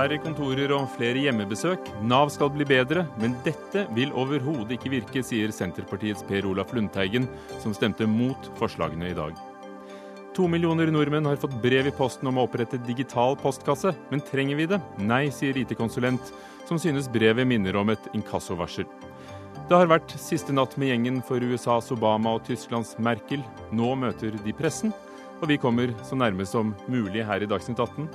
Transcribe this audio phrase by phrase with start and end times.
[0.00, 1.90] Færre kontorer og flere hjemmebesøk.
[2.08, 7.26] Nav skal bli bedre, men dette vil overhodet ikke virke, sier Senterpartiets Per Olaf Lundteigen,
[7.60, 9.36] som stemte mot forslagene i dag.
[10.38, 14.56] To millioner nordmenn har fått brev i posten om å opprette digital postkasse, men trenger
[14.62, 14.80] vi det?
[15.04, 16.32] Nei, sier IT-konsulent,
[16.64, 18.88] som synes brevet minner om et inkassovarsel.
[19.68, 23.44] Det har vært siste natt med gjengen for USAs Obama og Tysklands Merkel.
[23.68, 24.96] Nå møter de pressen,
[25.42, 28.08] og vi kommer så nærme som mulig her i Dagsnytt 18.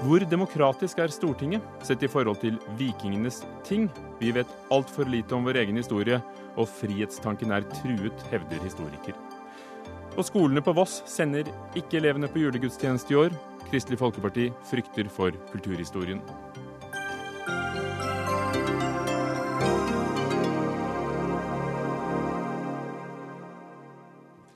[0.00, 3.82] Hvor demokratisk er Stortinget sett i forhold til vikingenes ting?
[4.16, 6.16] Vi vet altfor lite om vår egen historie,
[6.56, 9.18] og frihetstanken er truet, hevder historiker.
[10.16, 13.36] Og skolene på Voss sender ikke elevene på julegudstjeneste i år.
[13.68, 16.24] Kristelig Folkeparti frykter for kulturhistorien.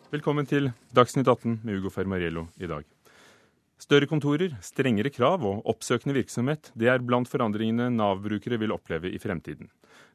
[0.09, 2.94] Velkommen til Dagsnytt 18 med Ugo Fermariello i dag.
[3.83, 9.19] Større kontorer, strengere krav og oppsøkende virksomhet det er blant forandringene Nav-brukere vil oppleve i
[9.19, 9.67] fremtiden.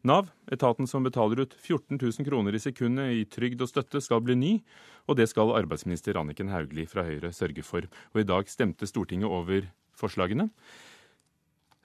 [0.07, 4.23] Nav, etaten som betaler ut 14 000 kroner i sekundet i trygd og støtte, skal
[4.23, 4.53] bli ny,
[5.11, 7.83] og det skal arbeidsminister Anniken Hauglie fra Høyre sørge for.
[8.16, 9.67] Og i dag stemte Stortinget over
[9.99, 10.47] forslagene.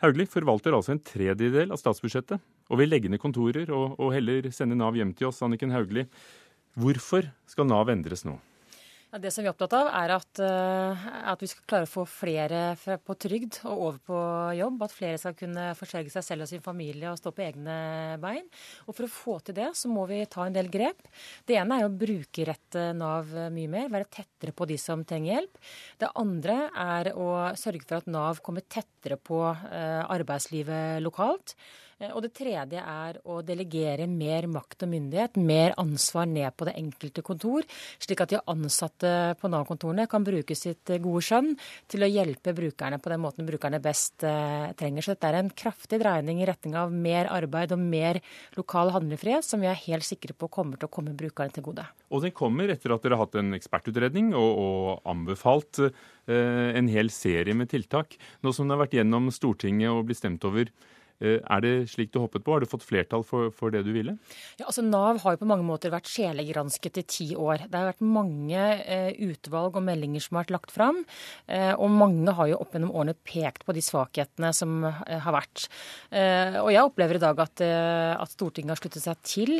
[0.05, 2.39] Hauglie forvalter altså en tredjedel av statsbudsjettet,
[2.71, 5.43] og vil legge ned kontorer og, og heller sende Nav hjem til oss.
[5.43, 6.07] Anniken Hauglie,
[6.79, 8.39] hvorfor skal Nav endres nå?
[9.15, 12.03] Det som vi er opptatt av, er at, uh, at, vi skal klare å få
[12.09, 12.63] flere
[12.99, 14.23] på trygd og over på
[14.59, 14.81] jobb.
[14.83, 17.77] At flere skal kunne forsørge seg selv og sin familie og stå på egne
[18.23, 18.49] bein.
[18.89, 21.07] Og For å få til det, så må vi ta en del grep.
[21.47, 23.93] Det ene er å brukerrette Nav mye mer.
[23.93, 25.63] Være tettere på de som trenger hjelp.
[26.03, 31.55] Det andre er å sørge for at Nav kommer tettere på uh, arbeidslivet lokalt.
[32.05, 36.69] Eh, og det tredje er å delegere mer makt og myndighet, mer ansvar ned på
[36.69, 37.67] det enkelte kontor,
[38.03, 41.53] slik at de ansatte på Nav-kontorene kan bruke sitt gode skjønn
[41.91, 45.05] til å hjelpe brukerne på den måten brukerne best eh, trenger.
[45.05, 48.21] Så dette er en kraftig dreining i retning av mer arbeid og mer
[48.59, 51.87] lokal handlefrihet, som vi er helt sikre på kommer til å komme brukerne til gode.
[52.15, 56.91] Og den kommer etter at dere har hatt en ekspertutredning og, og anbefalt eh, en
[56.91, 58.19] hel serie med tiltak.
[58.45, 62.13] Nå som det har vært gjennom Stortinget og blitt stemt over, Eh, er det slik
[62.15, 62.55] du hoppet på?
[62.55, 64.17] Har du fått flertall for, for det du ville?
[64.59, 67.67] Ja, altså Nav har jo på mange måter vært sjelegransket i ti år.
[67.69, 71.03] Det har vært mange eh, utvalg og meldinger som har vært lagt fram.
[71.47, 75.37] Eh, og mange har jo opp gjennom årene pekt på de svakhetene som eh, har
[75.37, 75.69] vært.
[76.11, 79.57] Eh, og jeg opplever i dag at, eh, at Stortinget har sluttet seg til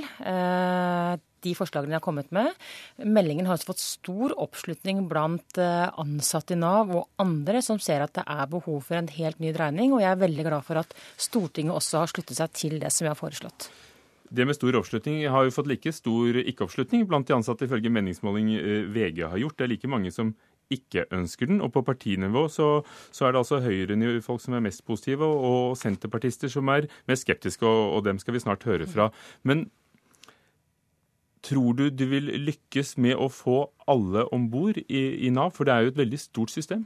[1.45, 2.51] de forslagene jeg har kommet med.
[3.05, 8.05] Meldingen har også fått stor oppslutning blant eh, ansatte i Nav og andre som ser
[8.05, 9.95] at det er behov for en helt ny dreining.
[9.95, 13.07] Og jeg er veldig glad for at Stortinget også har sluttet seg til det som
[13.07, 13.69] vi har foreslått.
[14.35, 18.51] Det med stor oppslutning har jo fått like stor ikke-oppslutning blant de ansatte, ifølge meningsmåling
[18.57, 19.59] eh, VG har gjort.
[19.59, 20.33] Det er like mange som
[20.73, 21.61] ikke ønsker den.
[21.63, 22.69] Og på partinivå så,
[23.15, 27.67] så er det altså Høyre-folk som er mest positive, og senterpartister som er mest skeptiske,
[27.67, 29.11] og, og dem skal vi snart høre fra.
[29.45, 29.69] Men
[31.45, 33.59] Tror du du vil lykkes med å få
[33.91, 35.53] alle om bord i, i, Nav?
[35.57, 36.85] For det er jo et veldig stort system.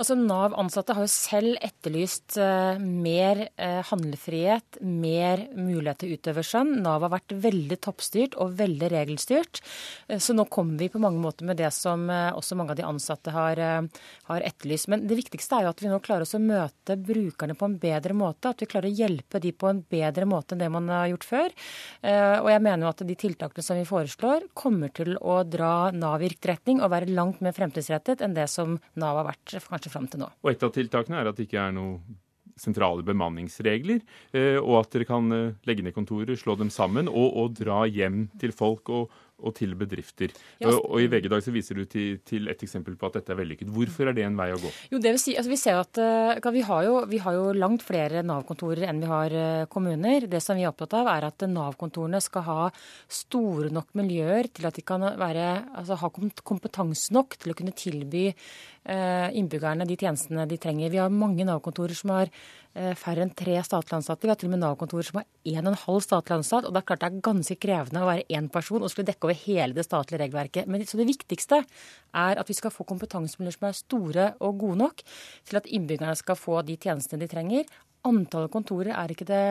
[0.00, 6.72] Altså Nav-ansatte har jo selv etterlyst uh, mer uh, handlefrihet, mer mulighet til utøverskjønn.
[6.84, 9.62] Nav har vært veldig toppstyrt og veldig regelstyrt.
[10.10, 12.86] Uh, så nå kommer vi på mange måter med det som også mange av de
[12.86, 13.58] ansatte har,
[14.26, 14.88] har, etterlyst.
[14.90, 17.76] Men det viktigste er jo at vi nå klarer oss å møte brukerne på en
[17.80, 18.52] bedre måte.
[18.52, 21.26] At vi klarer å hjelpe de på en bedre måte enn det man har gjort
[21.28, 21.54] før.
[22.40, 26.24] og jeg mener jo at de tiltakene som vi foreslår, kommer til å dra Nav
[26.24, 29.92] i riktig retning og være langt mer fremtidsrettet enn det som Nav har vært kanskje
[29.92, 30.30] fram til nå.
[30.44, 32.00] Og Et av tiltakene er at det ikke er noe
[32.60, 34.02] sentrale bemanningsregler,
[34.36, 37.82] eh, og at dere kan eh, legge ned kontorer, slå dem sammen og, og dra
[37.88, 40.34] hjem til folk og, og til bedrifter.
[40.60, 43.18] Ja, og, og, I VG dag så viser du til, til, et eksempel på at
[43.18, 43.70] dette er vellykket.
[43.74, 44.72] Hvorfor er det en vei å gå?
[44.92, 47.46] Jo, det vil si, altså vi ser at uh, vi, har jo, vi, har jo,
[47.56, 50.28] langt flere Nav-kontorer enn vi har uh, kommuner.
[50.30, 52.58] Det som vi er opptatt av, er at Nav-kontorene skal ha
[53.10, 55.48] store nok miljøer til at de kan være,
[55.80, 60.92] altså, ha kompetanse nok til å kunne tilby uh, innbyggerne de tjenestene de trenger.
[60.92, 64.26] Vi har mange Nav-kontorer som har Eh, færre enn tre statlige ansatte.
[64.26, 66.68] Vi har til og med Nav-kontorer som har en og en halv statlig ansatt.
[66.68, 69.26] Og det er klart det er ganske krevende å være én person og skulle dekke
[69.26, 70.70] over hele det statlige regelverket.
[70.70, 74.80] Men så det viktigste er at vi skal få kompetansemiljøer som er store og gode
[74.84, 77.66] nok til at innbyggerne skal få de tjenestene de trenger.
[78.06, 79.42] Antallet kontorer er ikke det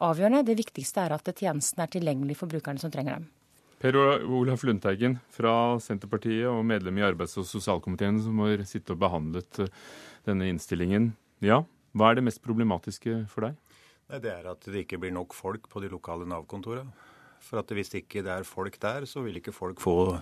[0.00, 0.46] avgjørende.
[0.46, 3.26] Det viktigste er at tjenestene er tilgjengelige for brukerne som trenger dem.
[3.78, 5.52] Per Olaf Lundteigen fra
[5.82, 9.74] Senterpartiet og medlem i arbeids- og sosialkomiteen som har sittet og behandlet eh,
[10.26, 11.12] denne innstillingen.
[11.44, 11.60] Ja,
[11.98, 13.58] hva er det mest problematiske for deg?
[14.22, 16.92] Det er at det ikke blir nok folk på de lokale Nav-kontorene.
[17.44, 20.18] For at hvis ikke det er folk der, så vil ikke folk få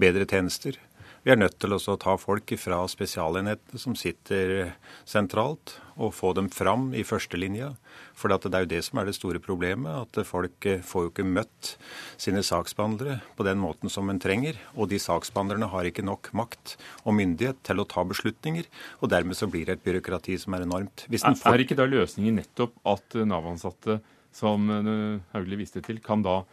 [0.00, 0.78] bedre tjenester.
[1.26, 6.46] Vi er nødt til å ta folk fra spesialenhetene som sitter sentralt, og få dem
[6.54, 7.72] fram i førstelinja.
[8.14, 10.06] For det er jo det som er det store problemet.
[10.06, 11.72] At folk får jo ikke møtt
[12.22, 14.60] sine saksbehandlere på den måten som en trenger.
[14.78, 18.68] Og de saksbehandlerne har ikke nok makt og myndighet til å ta beslutninger.
[19.02, 21.08] Og dermed så blir det et byråkrati som er enormt.
[21.10, 21.42] Får...
[21.50, 23.98] Er ikke da løsningen nettopp at Nav-ansatte,
[24.30, 24.70] som
[25.34, 26.44] Hauglie viste til, kan da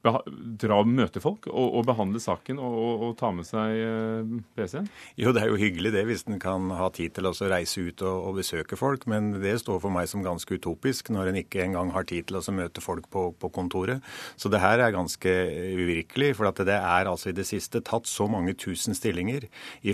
[0.00, 4.30] dra og møte folk og, og behandle saken og, og, og, ta med seg eh,
[4.56, 4.88] PC-en?
[5.20, 8.04] Jo, det er jo hyggelig det hvis en kan ha tid til å reise ut
[8.06, 11.90] og, besøke folk, men det står for meg som ganske utopisk når en ikke engang
[11.92, 14.00] har tid til å møte folk på, på, kontoret.
[14.40, 15.34] Så det her er ganske
[15.76, 19.48] uvirkelig, for det er altså i det siste tatt så mange tusen stillinger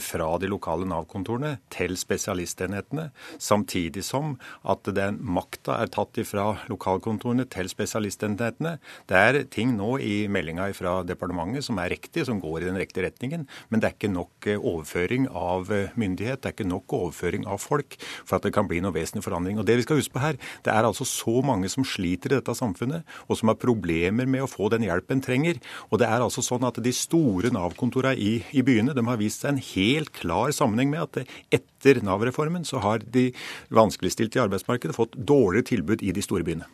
[0.04, 3.08] fra de lokale Nav-kontorene til spesialistenhetene,
[3.42, 4.36] samtidig som
[4.68, 8.76] at den makta er tatt fra lokalkontorene til spesialistenhetene.
[9.10, 12.78] Det er ting nå i meldinga fra departementet som er riktig, som går i den
[12.80, 13.46] riktige retningen.
[13.70, 17.46] Men det er ikke nok eh, overføring av eh, myndighet, det er ikke nok overføring
[17.48, 19.60] av folk for at det kan bli noe vesentlig forandring.
[19.60, 22.38] Og Det vi skal huske på her, det er altså så mange som sliter i
[22.38, 25.60] dette samfunnet, og som har problemer med å få den hjelpen trenger.
[25.90, 29.44] Og det er altså sånn at de store Nav-kontorene i, i, byene de har vist
[29.44, 33.28] seg en helt klar sammenheng med at etter Nav-reformen så har de
[33.74, 36.68] vanskeligstilte i arbeidsmarkedet fått dårligere tilbud i de store byene.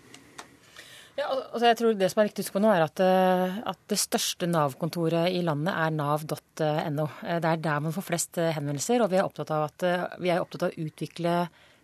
[1.18, 3.58] Ja, altså jeg tror Det som er viktig å huske på nå, er at, eh,
[3.68, 7.08] at det største Nav-kontoret i landet er nav.no.
[7.20, 9.84] Eh, det er der man får flest eh, henvendelser, og vi er opptatt av, at,
[10.22, 11.36] vi er opptatt av å utvikle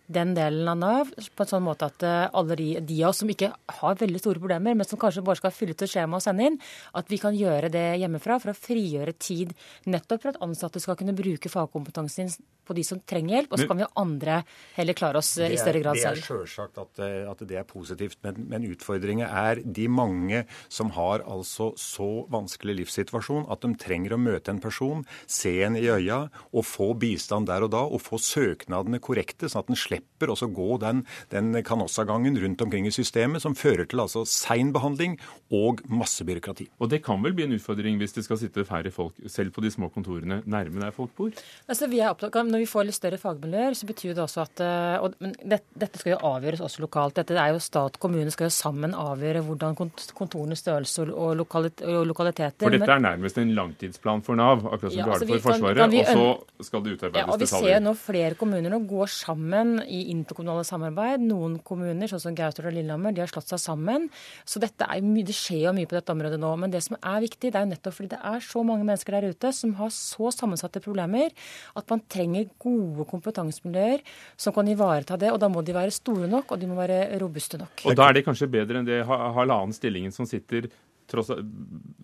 [0.08, 3.22] den delen av Nav på en sånn måte at eh, alle de, de, av oss
[3.22, 3.50] som ikke
[3.80, 6.48] har veldig store problemer, men som kanskje bare skal fylle ut et skjema og sende
[6.48, 6.60] inn,
[6.96, 9.52] at vi kan gjøre det hjemmefra for å frigjøre tid
[9.88, 13.62] nettopp for at ansatte skal kunne bruke fagkompetansen sin på de som trenger hjelp, og
[13.62, 14.34] så kan vi andre
[14.76, 16.18] heller klare oss er, i større grad selv.
[16.18, 20.42] Det er selvsagt at, eh, at, det er positivt, men, men utfordringen er de mange
[20.68, 25.78] som har altså så vanskelig livssituasjon at de trenger å møte en person, se en
[25.80, 29.80] i øya og få bistand der og da, og få søknadene korrekte, sånn at en
[29.80, 34.24] slipper slipper også gå den, den kanossagangen rundt omkring i systemet som fører til altså
[34.26, 35.18] sein behandling
[35.50, 36.68] og masse byråkrati.
[36.80, 39.62] Og det kan vel bli en utfordring hvis det skal sitte færre folk selv på
[39.62, 41.30] de små kontorene nærme der folk bor?
[41.68, 44.44] Altså, vi er opptatt av, Når vi får litt større fagmiljøer, så betyr det også
[44.44, 47.16] at eh, og, men det, Dette skal jo avgjøres også lokalt.
[47.18, 51.82] Dette er jo Stat og kommune skal jo sammen avgjøre hvordan kontorenes størrelse og, lokalit,
[51.84, 55.22] og lokaliteter For dette er nærmest en langtidsplan for Nav, akkurat som ja, du har
[55.22, 57.82] det altså, for Forsvaret, kan, kan og så skal det utarbeides ja, og Vi ser
[57.84, 61.24] nå flere kommuner nå går sammen i interkommunale samarbeid.
[61.24, 64.08] Noen kommuner, sånn som Gausdal og Lillehammer, de har slått seg sammen.
[64.48, 66.52] Så er, det skjer jo mye på dette området nå.
[66.60, 69.18] Men det som er viktig, det er jo nettopp fordi det er så mange mennesker
[69.18, 71.32] der ute som har så sammensatte problemer
[71.78, 74.04] at man trenger gode kompetansemiljøer
[74.36, 75.32] som kan ivareta det.
[75.34, 77.86] Og da må de være store nok, og de må være robuste nok.
[77.88, 80.70] Og da er de kanskje bedre enn det halvannen stillingen som sitter
[81.08, 81.30] tross,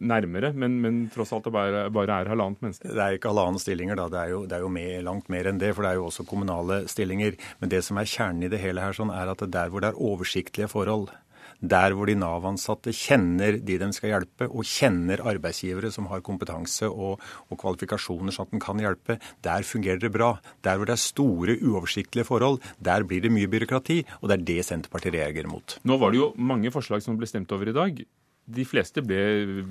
[0.05, 2.91] nærmere, men, men, tross alt det bare, bare, er halvannet menneske?
[2.91, 4.09] Det er ikke halvannen stillinger, da.
[4.13, 5.75] Det er jo, det er jo mer, langt mer enn det.
[5.75, 7.37] For det er jo også kommunale stillinger.
[7.61, 9.85] Men det som er kjernen i det hele her, sånn, er at det der hvor
[9.85, 11.13] det er oversiktlige forhold,
[11.65, 16.89] der hvor de Nav-ansatte kjenner de de skal hjelpe, og kjenner arbeidsgivere som har kompetanse
[16.89, 20.35] og, og, kvalifikasjoner sånn at de kan hjelpe, der fungerer det bra.
[20.67, 24.47] Der hvor det er store, uoversiktlige forhold, der blir det mye byråkrati, og det er
[24.51, 25.79] det Senterpartiet reagerer mot.
[25.85, 28.05] Nå var det jo mange forslag som ble stemt over i dag
[28.47, 29.65] de fleste ble,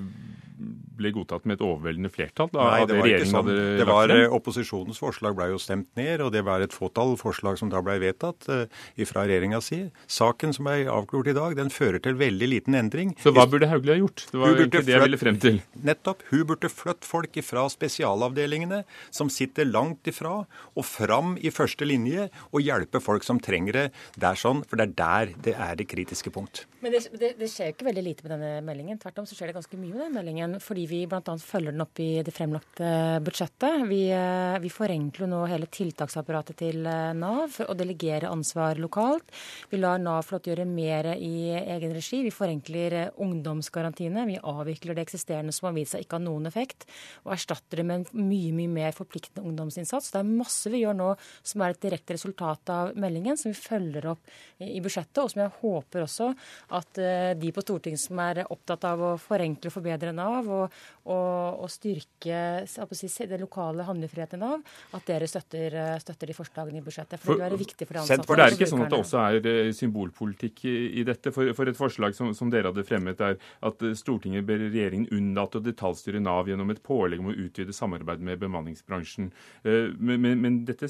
[0.63, 2.49] ble, godtatt med et overveldende flertall?
[2.53, 3.51] Da, Nei, det var ikke sånn.
[3.79, 7.59] Det var eh, Opposisjonens forslag ble jo stemt ned, og det var et fåtall forslag
[7.59, 8.65] som da ble vedtatt uh,
[9.09, 9.81] fra regjeringas si.
[10.11, 13.13] Saken som er avklart i dag, den fører til veldig liten endring.
[13.23, 14.25] Så hva burde Hauglie ha gjort?
[14.31, 15.61] Det var ikke det jeg ville frem til.
[15.85, 16.25] Nettopp.
[16.31, 20.39] Hun burde flytte folk fra spesialavdelingene, som sitter langt ifra,
[20.73, 23.87] og fram i første linje, og hjelpe folk som trenger det.
[24.17, 26.65] Det er sånn, for det er der det er det kritiske punkt.
[26.83, 28.99] Men det, det, det skjer ikke veldig lite med denne meldingen.
[28.99, 31.21] Tvert om så skjer det ganske mye med den meldingen, fordi vi bl.a.
[31.39, 32.89] følger den opp i det fremlagte
[33.23, 33.85] budsjettet.
[33.89, 39.31] Vi, eh, vi forenkler nå hele tiltaksapparatet til eh, Nav for å delegere ansvar lokalt.
[39.71, 42.21] Vi lar Nav få gjøre mer i egen regi.
[42.25, 44.25] Vi forenkler eh, ungdomsgarantiene.
[44.29, 46.87] Vi avvikler det eksisterende som har vist seg ikke har noen effekt,
[47.23, 50.11] og erstatter det med en mye mye mer forpliktende ungdomsinnsats.
[50.13, 51.09] Det er masse vi gjør nå
[51.41, 54.33] som er et direkte resultat av meldingen, som vi følger opp
[54.63, 56.31] i budsjettet, og som jeg håper også
[56.79, 57.01] at
[57.39, 61.71] de på Stortinget som er opptatt av å forenkle og forbedre Nav og, og, og
[61.71, 64.63] styrke si, det lokale handlefriheten i Nav,
[64.97, 67.19] at dere støtter, støtter, de forslagene i budsjettet.
[67.19, 68.27] For, for det vil være viktig for de ansatte.
[68.29, 71.33] For det er ikke sånn at det også er eh, symbolpolitikk i, i dette.
[71.35, 73.37] For, for, et forslag som, som, dere hadde fremmet, er
[73.69, 77.75] at eh, Stortinget ber regjeringen unnlate å detaljstyre Nav gjennom et pålegg om å utvide
[77.75, 79.31] samarbeid med bemanningsbransjen.
[79.63, 80.89] Eh, men, men, men dette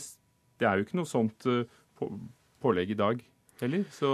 [0.61, 1.45] det er jo ikke noe sånt
[2.63, 3.21] pålegg i dag
[3.61, 3.83] heller.
[3.91, 4.13] så...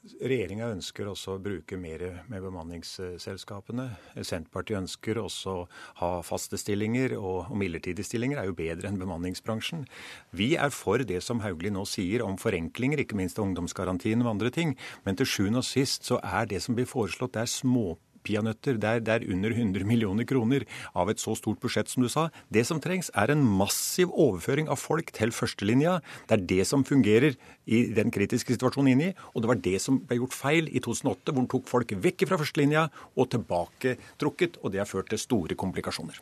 [0.00, 2.00] Regjeringa ønsker også å bruke mer
[2.32, 3.84] med bemanningsselskapene.
[4.16, 5.66] Senterpartiet ønsker også å
[6.00, 9.84] ha faste stillinger, og midlertidige stillinger er jo bedre enn bemanningsbransjen.
[10.32, 14.52] Vi er for det som Hauglie nå sier om forenklinger, ikke minst ungdomsgarantien og andre
[14.56, 14.72] ting.
[15.04, 18.78] Men til sjuende og sist så er det som blir foreslått, det er små peanøtter.
[18.80, 22.28] Det det er under 100 millioner kroner av et så stort budsjett som du sa.
[22.50, 26.00] Det som trengs, er en massiv overføring av folk til førstelinja.
[26.28, 27.36] Det er det som fungerer
[27.66, 29.16] i den kritiske situasjonen inne i.
[29.34, 32.26] Og det var det som ble gjort feil i 2008, hvor en tok folk vekk
[32.28, 32.86] fra førstelinja
[33.16, 34.60] og tilbake trukket.
[34.64, 36.20] Og det har ført til store komplikasjoner.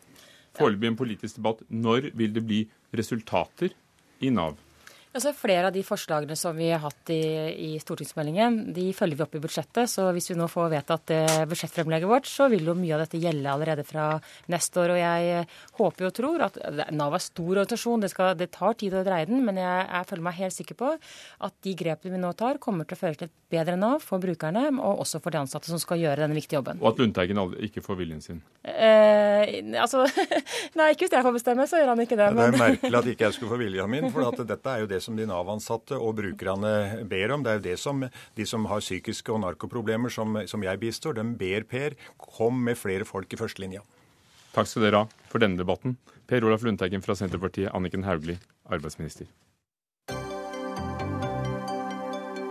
[0.58, 1.62] Foreløpig en politisk debatt.
[1.68, 2.64] Når vil det bli
[2.96, 3.74] resultater
[4.20, 4.56] i Nav?
[5.16, 7.22] Altså, flere av de forslagene som vi har hatt i,
[7.68, 9.88] i, stortingsmeldingen, de følger vi opp i budsjettet.
[9.90, 11.12] Så hvis vi nå får vedtatt
[11.48, 14.10] budsjettfremlegget vårt, så vil jo mye av dette gjelde allerede fra
[14.52, 14.94] neste år.
[14.94, 15.46] Og jeg
[15.80, 16.60] håper og tror at
[16.92, 19.40] Nav er stor organisasjon, det, skal, det tar tid å dreie den.
[19.46, 20.92] Men jeg, jeg, føler meg helt sikker på
[21.48, 24.20] at de grepene vi nå tar, kommer til å føre til et bedre Nav for
[24.22, 26.82] brukerne, og også for de ansatte som skal gjøre denne viktige jobben.
[26.82, 28.42] Og at Lundteigen ikke får viljen sin?
[28.68, 30.04] Eh, altså,
[30.78, 32.28] Nei, ikke hvis jeg får bestemme, så gjør han ikke det.
[32.34, 32.42] Men...
[32.44, 34.97] Det er merkelig at ikke jeg skulle få viljen min, for dette er jo det
[34.98, 37.46] det som de Nav-ansatte og brukerne ber om.
[37.46, 41.18] Det er jo det som de som har psykiske og narkoproblemer, som, som jeg bistår,
[41.18, 43.84] de ber Per kom med flere folk i førstelinja.
[44.54, 45.98] Takk skal dere ha for denne debatten.
[46.28, 49.28] Per Olaf Lundteigen fra Senterpartiet, Anniken Hauglie, arbeidsminister.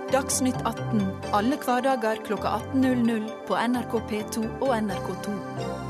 [0.08, 1.02] Dagsnytt 18
[1.36, 5.87] alle hverdager kl 18.00 på NRK P2 og NRK2.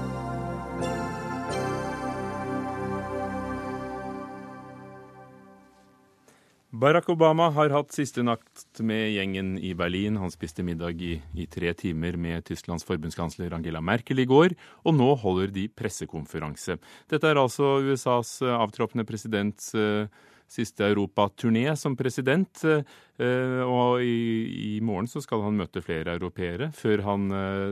[6.67, 10.17] Barack Obama har hatt siste natt med gjengen i Berlin.
[10.19, 14.51] Han spiste middag i, i, tre timer med Tysklands forbundskansler Angela Merkel i går,
[14.83, 16.75] og nå holder de pressekonferanse.
[17.07, 20.11] Dette er altså USAs eh, avtroppende presidents uh,
[20.51, 22.59] siste europaturné som president.
[22.67, 27.29] Uh, og i, i, morgen så skal han møte flere europeere, før han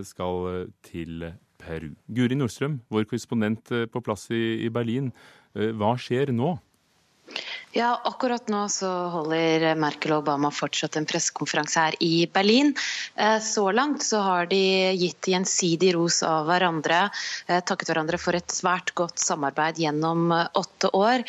[0.08, 1.92] skal til Peru.
[2.08, 5.12] Guri Nordstrøm, vår korrespondent på plass i, i Berlin.
[5.52, 6.56] hva skjer nå?
[7.76, 12.70] Ja, akkurat nå så holder Merkel og Obama fortsatt en pressekonferanse her i Berlin.
[13.20, 14.60] Eh, så langt så har de
[14.96, 17.10] gitt gjensidig ros av hverandre,
[17.52, 21.26] eh, takket hverandre for et svært godt samarbeid gjennom eh, åtte år.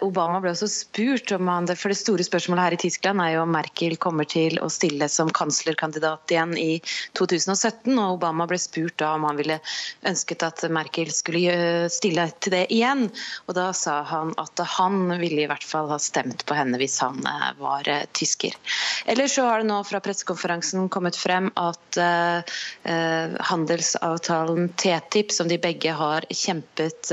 [0.00, 3.44] Obama ble også spurt om han, for det store spørsmålet her i Tyskland er jo
[3.44, 6.80] om Merkel kommer til å stille som kanslerkandidat igjen i
[7.20, 7.92] 2017.
[7.98, 9.60] og Obama ble spurt da om han ville
[10.08, 13.10] ønsket at Merkel skulle stille til det igjen.
[13.44, 16.78] Og da sa han at han ville i hvert fall fall ha stemt på henne
[16.80, 18.56] hvis han eh, var eh, tysker.
[19.06, 22.42] Ellers så har det nå fra pressekonferansen kommet frem at uh,
[23.50, 27.10] handelsavtalen TTIP, som de begge har kjempet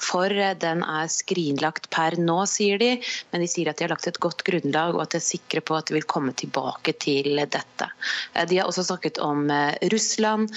[0.00, 2.90] for, den er skrinlagt per nå, sier de.
[3.30, 5.60] Men de sier at de har lagt et godt grunnlag, og at de er sikre
[5.60, 7.88] på at de vil komme tilbake til dette.
[8.48, 9.44] De har også snakket om
[9.92, 10.52] Russland.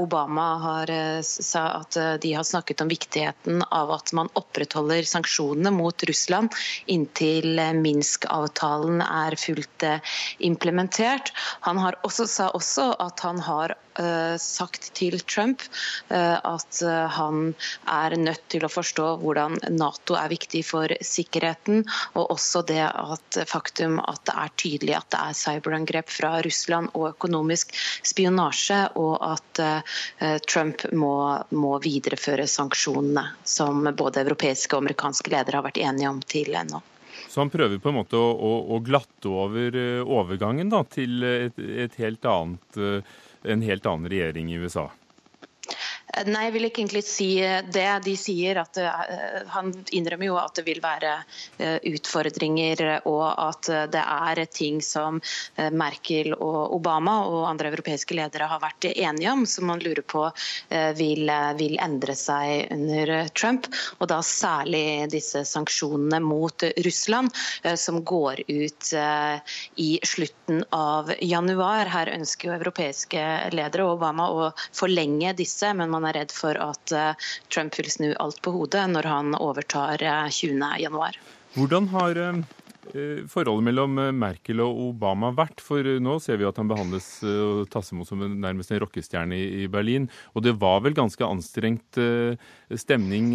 [0.00, 0.92] Obama har,
[1.24, 6.52] sa at de har snakket om viktigheten av at man opprettholder sanksjonene mot Russland
[6.92, 10.16] inntil Minsk-avtalen er fullt eh,
[10.50, 11.32] implementert.
[11.66, 13.76] Han også, sa også at han har
[14.40, 15.62] sagt til Trump
[16.10, 17.52] uh, at uh, han
[17.90, 21.82] er nødt til å forstå hvordan Nato er viktig for sikkerheten,
[22.14, 26.92] og også det at faktum at det er tydelig at det er cyberangrep fra Russland
[26.94, 27.74] og økonomisk
[28.06, 29.60] spionasje, og at
[30.48, 31.14] Trump må,
[31.54, 36.82] må videreføre sanksjonene, som både europeiske og amerikanske ledere har vært enige om til nå.
[37.30, 41.22] Så han prøver på en måte å, å, å glatte over eh, overgangen da, til
[41.26, 44.90] et, et helt annet, eh, en helt annen regjering i USA?
[46.14, 47.88] Eh, nei, jeg vil ikke egentlig si eh, det.
[48.06, 51.12] De sier at uh, Han innrømmer jo at det vil være
[51.60, 55.18] uh, utfordringer, og at det er ting som
[55.76, 60.22] Merkel og Obama og andre europeiske ledere har vært enige om, som man lurer på
[60.96, 63.68] vil, vil, endre seg under Trump.
[63.98, 67.34] Og da særlig disse sanksjonene mot Russland,
[67.80, 68.90] som går ut
[69.76, 71.90] i slutten av januar.
[71.92, 76.34] Her ønsker jo europeiske ledere og Obama å forlenge disse, men man man er redd
[76.34, 80.64] for at eh, Trump vil snu alt på hodet når han overtar 20.1.
[80.82, 81.18] januar.
[81.54, 85.62] Hvordan har eh, forholdet mellom Merkel og Obama vært?
[85.64, 89.68] For nå ser vi at han behandles og tas imot som nærmest en rockestjerne i
[89.70, 90.08] Berlin.
[90.34, 92.00] Og det var vel ganske anstrengt
[92.82, 93.30] stemning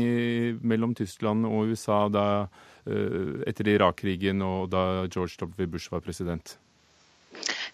[0.66, 2.28] mellom Tyskland og USA da,
[2.86, 5.72] etter Irak-krigen og da George W.
[5.72, 6.58] Bush var president?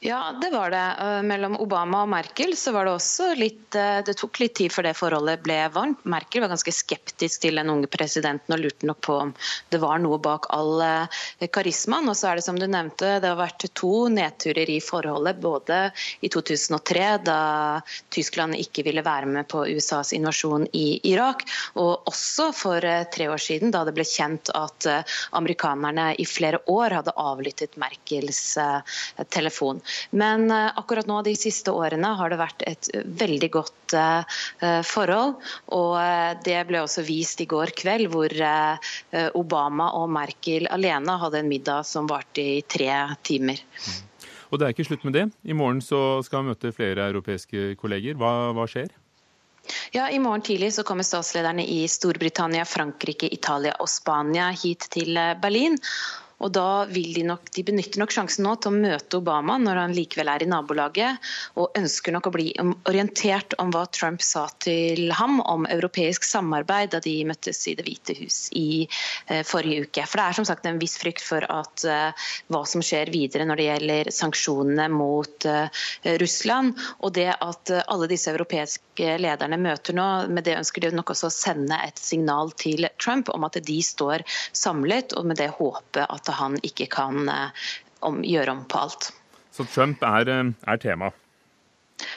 [0.04, 0.96] Ja, det var det.
[1.00, 4.74] Eh, mellom Obama og Merkel så var det også litt eh, Det tok litt tid
[4.74, 6.00] før det forholdet ble varmt.
[6.10, 9.34] Merkel var ganske skeptisk til den unge presidenten og lurte nok på om
[9.70, 11.20] det var noe bak all eh,
[11.54, 12.10] karismaen.
[12.10, 15.38] Og så er det som du nevnte, det har vært to nedturer i forholdet.
[15.44, 15.78] Både
[16.26, 17.38] i 2003, da
[18.10, 21.46] Tyskland ikke ville være med på USAs invasjon i Irak,
[21.78, 24.90] og også for tre år siden, da det ble kjent at
[25.38, 28.44] amerikanerne i flere år hadde avlyttet Merkels
[29.30, 29.86] telefon.
[30.12, 32.90] Men eh, akkurat nå de siste årene har det vært et
[33.22, 34.40] veldig godt eh,
[34.88, 35.38] forhold.
[35.78, 38.34] Og eh, det ble også vist i går kveld, hvor
[39.38, 42.90] Obama og Merkel alene hadde en middag som varte i tre
[43.26, 43.62] timer.
[44.52, 45.26] Og det er ikke slutt med det.
[45.48, 48.18] I morgen så skal vi møte flere europeiske kolleger.
[48.20, 48.92] Hva, hva skjer?
[49.94, 55.20] Ja, I morgen tidlig så kommer statslederne i Storbritannia, Frankrike, Italia og Spania hit til
[55.44, 55.78] Berlin.
[56.42, 59.80] Og da vil de nok, de benytter nok sjansen nå til å møte Obama når
[59.84, 61.32] han likevel er i nabolaget,
[61.62, 62.48] og ønsker nok å bli
[62.90, 67.86] orientert om hva Trump sa til ham om europeisk samarbeid da de møttes i Det
[67.86, 70.06] hvite hus i eh, forrige uke.
[70.10, 73.46] For det er som sagt en viss frykt for at eh, hva som skjer videre
[73.48, 75.86] når det gjelder sanksjonene mot eh,
[76.22, 81.14] Russland, og det at alle disse europeiske lederne møter nå, med det ønsker de nok
[81.14, 84.26] også å sende et signal til Trump om at de står
[84.58, 87.66] samlet, og med det håpet at han ikke kan eh,
[88.08, 89.12] om, gjøre om på alt.
[89.52, 91.12] Så Trump er, eh, er tema?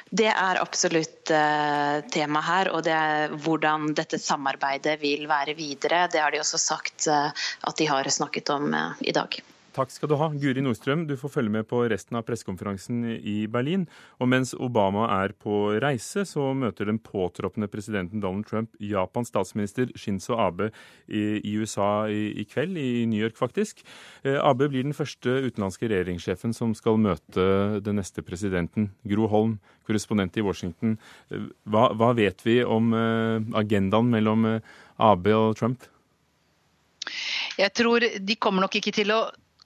[0.08, 2.70] Det er absolutt uh, tema her.
[2.72, 6.06] Og det er hvordan dette samarbeidet vil være videre.
[6.12, 7.28] Det har de også sagt uh,
[7.68, 9.40] at de har snakket om uh, i dag.
[9.74, 10.28] Takk skal du ha.
[10.38, 13.88] Guri Nordstrøm, du får følge med på resten av pressekonferansen i Berlin.
[14.22, 19.90] Og mens Obama er på reise, så møter den påtroppende presidenten Donald Trump Japans statsminister
[19.98, 20.70] Shinzo Abe
[21.10, 23.82] i, USA i, kveld, i New York faktisk.
[24.22, 28.92] Eh, Abe blir den første utenlandske regjeringssjefen som skal møte den neste presidenten.
[29.02, 31.00] Gro Holm, korrespondent i Washington.
[31.34, 34.52] Eh, hva, hva vet vi om eh, agendaen mellom
[35.02, 35.90] Abe og Trump?
[37.58, 39.24] Jeg tror de kommer nok ikke til å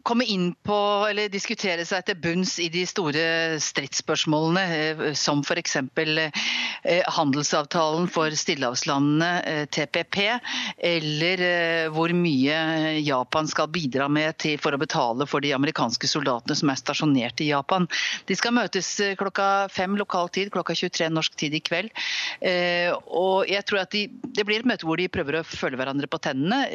[0.08, 0.76] komme inn på
[1.10, 5.76] eller diskutere seg til bunns i de store stridsspørsmålene, eh, som f.eks.
[5.98, 10.18] Eh, handelsavtalen for stillehavslandene, eh, TPP,
[10.88, 11.42] eller
[11.92, 12.56] hvor mye
[13.04, 17.50] Japan skal bidra med for å betale for de amerikanske soldatene som er stasjonert i
[17.50, 17.88] Japan.
[18.28, 21.90] De skal møtes klokka fem lokal tid, klokka 23 norsk tid i kveld.
[23.08, 24.06] Og jeg tror at de,
[24.38, 26.68] Det blir et møte hvor de prøver å følge hverandre på tennene.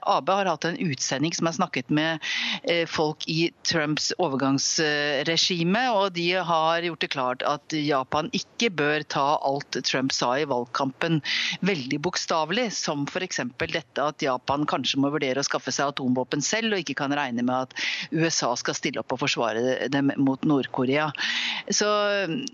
[0.00, 2.22] Abe har hatt en utsending som har snakket med
[2.90, 9.26] folk i Trumps overgangsregime, og de har gjort det klart at Japan ikke bør ta
[9.42, 11.20] alt Trump sa i valgkampen
[11.64, 13.42] veldig bokstavelig, som f.eks.
[13.62, 17.44] dette at Japan kanskje må vurdere å skaffe seg atomvåpen selv, og ikke kan regne
[17.46, 17.76] med at
[18.12, 21.10] USA skal stille opp og forsvare dem mot Nord-Korea.
[21.70, 21.88] Så,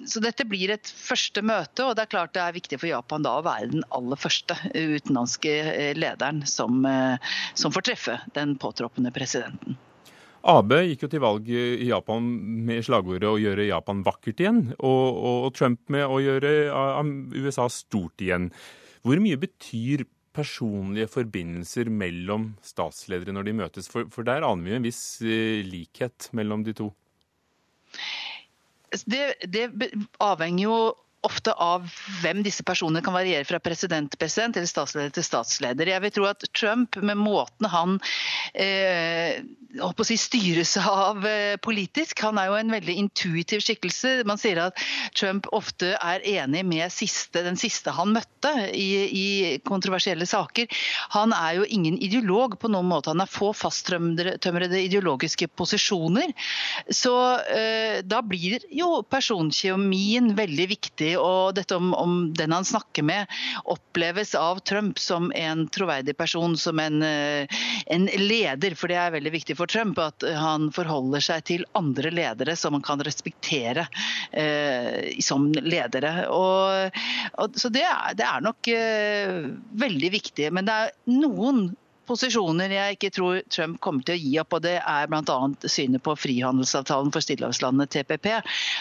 [0.04, 3.24] så, dette blir et første møte, og det er klart det er viktig for Japan
[3.24, 9.14] da å være den aller første utenlandske lederen som, eh, som får treffe den påtroppende
[9.14, 9.78] presidenten.
[10.48, 12.24] Abe gikk jo til valg i Japan
[12.64, 16.52] med slagordet 'å gjøre Japan vakkert igjen', og, og Trump med 'å gjøre
[17.36, 18.48] USA stort igjen'.
[19.04, 23.90] Hvor mye betyr personlige forbindelser mellom statsledere når de møtes?
[23.92, 26.88] For, for der aner vi en viss eh, likhet mellom de to.
[29.04, 29.68] Det, det
[30.24, 30.78] avhenger jo
[31.26, 31.86] ofte av
[32.22, 35.90] hvem disse personene kan variere fra president til president eller statsleder til statsleder.
[35.90, 37.96] Jeg vil tro at Trump, med måten han
[38.54, 39.40] eh,
[40.06, 44.22] si, styres av eh, politisk Han er jo en veldig intuitiv skikkelse.
[44.28, 44.78] Man sier at
[45.16, 49.26] Trump ofte er enig med siste, den siste han møtte i, i,
[49.68, 50.70] kontroversielle saker.
[51.16, 53.12] Han er jo ingen ideolog på noen måte.
[53.12, 56.32] Han har få fasttømrede ideologiske posisjoner.
[56.90, 57.14] Så
[57.50, 61.12] eh, da blir jo personkjemien veldig viktig.
[61.20, 63.38] Og dette om, om, den han snakker med,
[63.70, 68.76] oppleves av Trump som en troverdig person, som en, eh, en, leder.
[68.78, 72.76] For det er veldig viktig for Trump at han forholder seg til andre ledere som
[72.76, 73.88] han kan respektere
[74.32, 76.28] eh, som ledere.
[76.32, 77.02] Og,
[77.38, 79.36] og, så det er, det er nok eh,
[79.84, 80.50] veldig viktig.
[80.54, 81.68] Men det er noen
[82.08, 85.38] posisjoner jeg ikke tror Trump kommer til å gi opp, og det er bl.a.
[85.68, 88.30] synet på frihandelsavtalen for stillehavslandet TPP.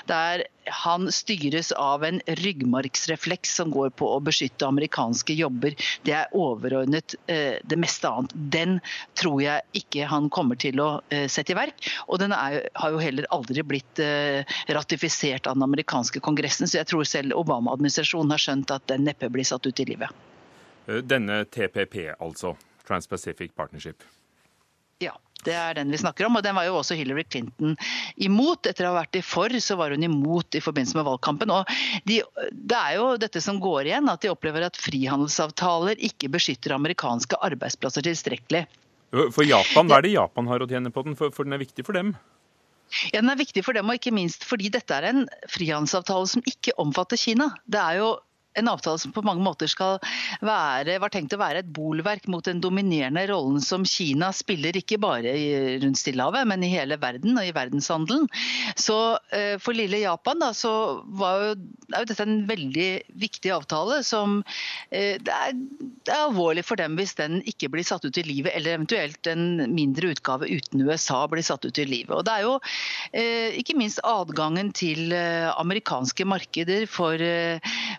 [0.09, 5.75] Der han styres av en ryggmargsrefleks som går på å beskytte amerikanske jobber.
[6.03, 8.35] Det er overordnet eh, det meste annet.
[8.35, 8.79] Den
[9.19, 11.91] tror jeg ikke han kommer til å eh, sette i verk.
[12.07, 14.43] Og den er, har jo heller aldri blitt eh,
[14.75, 19.31] ratifisert av den amerikanske kongressen, så jeg tror selv Obama-administrasjonen har skjønt at den neppe
[19.31, 20.11] blir satt ut i livet.
[20.87, 22.55] Denne TPP, altså?
[22.87, 24.05] Trans-Pacific Partnership.
[25.03, 25.15] Ja.
[25.45, 27.75] Det er den vi snakker om, og den var jo også Hillary Clinton
[28.25, 28.67] imot.
[28.67, 31.53] Etter å ha vært i for, så var hun imot i forbindelse med valgkampen.
[31.53, 31.69] Og
[32.09, 32.17] de,
[32.51, 37.39] det er jo dette som går igjen, at de opplever at frihandelsavtaler ikke beskytter amerikanske
[37.47, 38.65] arbeidsplasser tilstrekkelig.
[39.13, 41.63] For Japan, Hva er det Japan har å tjene på den, for, for den er
[41.63, 42.15] viktig for dem?
[43.13, 46.43] Ja, Den er viktig for dem, og ikke minst fordi dette er en frihandelsavtale som
[46.49, 47.53] ikke omfatter Kina.
[47.67, 48.15] Det er jo
[48.57, 49.99] en avtale som på mange måter skal
[50.45, 54.99] være, var tenkt å være et bolverk mot den dominerende rollen som Kina spiller, ikke
[55.01, 55.33] bare
[55.83, 58.27] rundt Stillehavet, men i hele verden og i verdenshandelen.
[58.79, 58.97] Så
[59.35, 60.73] eh, for lille Japan da, så
[61.05, 62.89] jo, er jo dette en veldig
[63.21, 64.39] viktig avtale som
[64.89, 68.25] eh, det, er, det, er, alvorlig for dem hvis den ikke blir satt ut i
[68.25, 72.15] livet, eller eventuelt en mindre utgave uten USA blir satt ut i livet.
[72.17, 72.57] Og Det er jo
[73.13, 77.21] eh, ikke minst adgangen til amerikanske markeder for,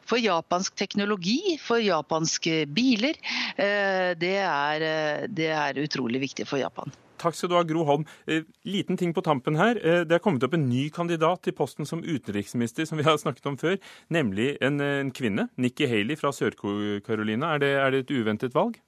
[0.08, 3.16] for Japan japansk teknologi, for japanske biler.
[3.56, 6.90] Eh, det er, eh, det er utrolig viktig for Japan.
[7.18, 8.06] Takk skal du ha, Gro Holm.
[8.26, 9.74] Eh, liten ting på tampen her.
[9.74, 13.44] Det er kommet opp en ny kandidat til posten som utenriksminister, som vi har snakket
[13.46, 13.76] om før,
[14.08, 15.48] nemlig en, en kvinne.
[15.58, 17.56] Nikki Haley fra Sør-Carolina.
[17.56, 18.78] Er, er, det et uventet valg?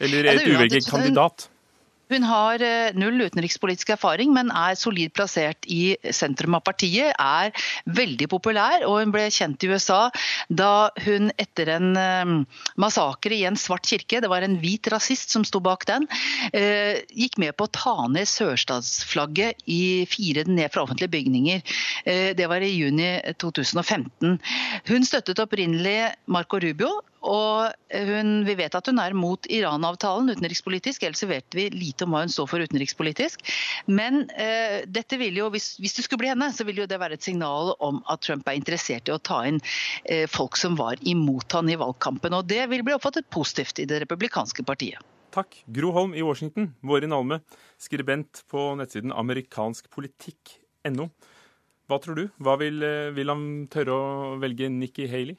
[0.00, 1.50] Eller et uventet kandidat?
[2.12, 7.12] Hun har eh, null utenrikspolitisk erfaring, men er solid plassert i sentrum av partiet.
[7.18, 7.50] Er
[7.98, 10.06] veldig populær, og hun ble kjent i USA
[10.46, 12.34] da hun etter en eh,
[12.78, 16.06] massakre i en svart kirke, det var en hvit rasist som sto bak den,
[16.52, 21.76] eh, gikk med på å ta ned sørstatsflagget i fire ned fra offentlige bygninger.
[22.36, 23.08] Det var i juni
[23.40, 24.38] 2015.
[24.86, 31.02] Hun støttet opprinnelig Marco Rubio, og hun, vi vet at hun er mot Iran-avtalen utenrikspolitisk,
[31.06, 33.42] ellers vet vi lite om hva hun står for utenrikspolitisk.
[33.90, 37.00] Men eh, dette vil jo, hvis, hvis, det skulle bli henne, så vil jo det
[37.02, 39.60] være et signal om at Trump er interessert i å ta inn
[40.04, 42.34] eh, folk som var imot han i valgkampen.
[42.38, 45.02] Og det vil bli oppfattet positivt i det republikanske partiet.
[45.36, 45.50] Takk.
[45.68, 47.42] Gro Holm i Washington, Vårin Alme,
[47.82, 51.10] skribent på nettsiden amerikanskpolitikk.no.
[51.86, 52.24] Hva tror du?
[52.42, 55.36] Hva vil, eh, vil han tørre å velge Nikki Haley?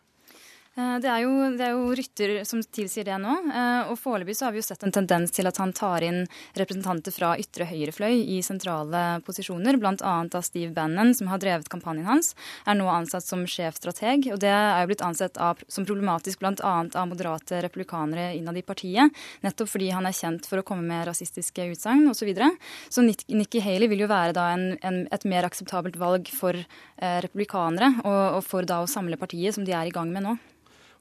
[0.78, 3.34] Eh, det er, jo, det er, jo, rytter som tilsier det nå.
[3.50, 7.13] Eh, og Foreløpig har vi jo sett en tendens til at han tar inn representanter
[7.16, 9.80] fra ytre høyrefløy i sentrale posisjoner.
[9.82, 9.96] Bl.a.
[9.98, 12.36] av Steve Bannon, som har drevet kampanjen hans,
[12.70, 14.30] er nå ansatt som sjefstrateg.
[14.36, 16.76] Og det er jo blitt ansett av, som problematisk bl.a.
[16.86, 19.18] av moderate republikanere innad i partiet.
[19.42, 22.18] Nettopp fordi han er kjent for å komme med rasistiske utsagn osv.
[22.18, 22.50] Så, videre.
[22.92, 27.18] så Nikki Haley vil jo være da en, en, et mer akseptabelt valg for eh,
[27.24, 30.36] republikanere, og, og for da å samle partiet, som de er i gang med nå.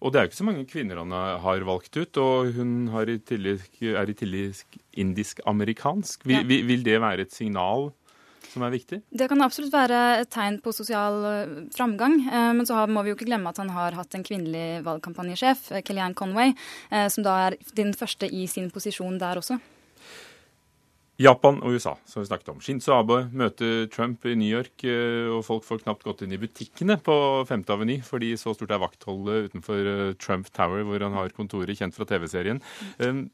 [0.01, 3.19] Og det er jo ikke så mange kvinner han har valgt ut, og hun i
[3.25, 6.27] tillegg, er i tillegg indisk-amerikansk.
[6.27, 6.65] Vil, ja.
[6.69, 7.91] vil, det være et signal
[8.51, 9.01] som er viktig?
[9.11, 12.19] Det kan absolutt være et tegn på sosial eh, framgang.
[12.25, 15.71] Eh, men så må vi jo ikke glemme at han har hatt en kvinnelig valgkampanjesjef,
[15.73, 16.55] eh, Kellyanne Conway,
[17.13, 19.59] som da er den første i sin posisjon der også.
[21.17, 22.59] Japan og USA, som vi snakket om.
[22.61, 26.41] Shinzo Abe møter Trump i New York, eh, og folk får knapt gått inn i
[26.41, 27.17] butikkene på
[27.49, 27.65] 5.
[27.73, 31.97] Aveny, fordi så stort er vaktholdet utenfor eh, Trump Tower, hvor han har kontoret, kjent
[31.97, 32.61] fra TV-serien.
[33.01, 33.27] Um,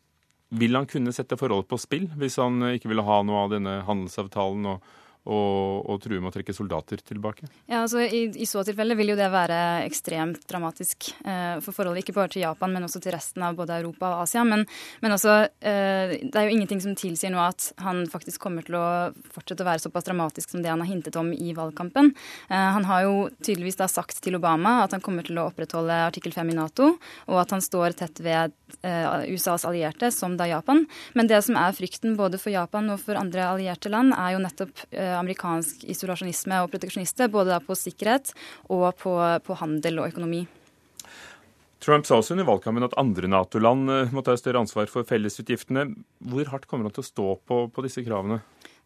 [0.53, 3.79] vil han kunne sette forholdet på spill hvis han ikke ville ha noe av denne
[3.87, 4.91] handelsavtalen og
[5.23, 7.47] og, og true med å trekke soldater tilbake?
[7.71, 12.03] Ja, altså i, i, så tilfelle vil jo det være ekstremt dramatisk eh, for forholdet
[12.03, 14.43] ikke bare til Japan, men også til resten av både Europa og Asia.
[14.49, 14.65] Men,
[15.05, 18.79] men altså, eh, det er jo ingenting som tilsier nå at han faktisk kommer til
[18.81, 18.87] å
[19.35, 22.11] fortsette å være såpass dramatisk som det han har hintet om i valgkampen.
[22.51, 26.03] Eh, han har jo tydeligvis da sagt til Obama at han kommer til å opprettholde
[26.09, 26.91] artikkel 5 i Nato,
[27.31, 30.83] og at han står tett ved eh, USAs allierte, som da Japan.
[31.15, 34.43] Men det som er frykten både for Japan og for andre allierte land, er jo
[34.43, 38.33] nettopp eh, amerikansk isolasjonisme og proteksjonister, både på sikkerhet
[38.69, 39.15] og på,
[39.47, 40.45] på handel og økonomi.
[41.83, 45.89] Trump sa også under valgkampen at andre Nato-land må ta større ansvar for fellesutgiftene.
[46.31, 48.39] Hvor hardt kommer han til å stå på, på disse kravene?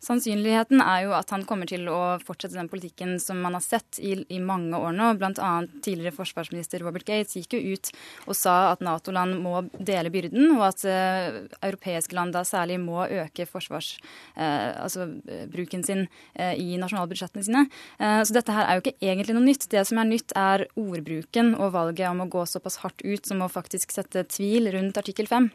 [0.04, 3.96] Sannsynligheten er jo at han kommer til å fortsette den politikken som man har sett
[3.96, 5.09] i, i mange år nå.
[5.16, 5.50] Bl.a.
[5.80, 7.90] tidligere forsvarsminister Robert Gates gikk jo ut
[8.28, 13.06] og sa at Nato-land må dele byrden, og at uh, europeiske land da særlig må
[13.06, 13.94] øke forsvars,
[14.37, 15.09] uh, altså
[15.52, 16.04] bruken sin
[16.37, 17.66] uh, i nasjonalbudsjettene sine.
[17.96, 19.68] så dette her er jo ikke egentlig noe nytt.
[19.72, 23.42] Det som er nytt, er ordbruken og valget om å gå såpass hardt ut som
[23.42, 25.48] å faktisk sette tvil rundt artikkel 5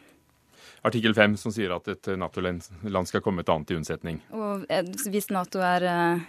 [0.86, 4.18] artikkel 5 som sier at et Nato-land skal komme et annet til unnsetning.
[4.34, 6.24] Og eh, hvis Nato er uh,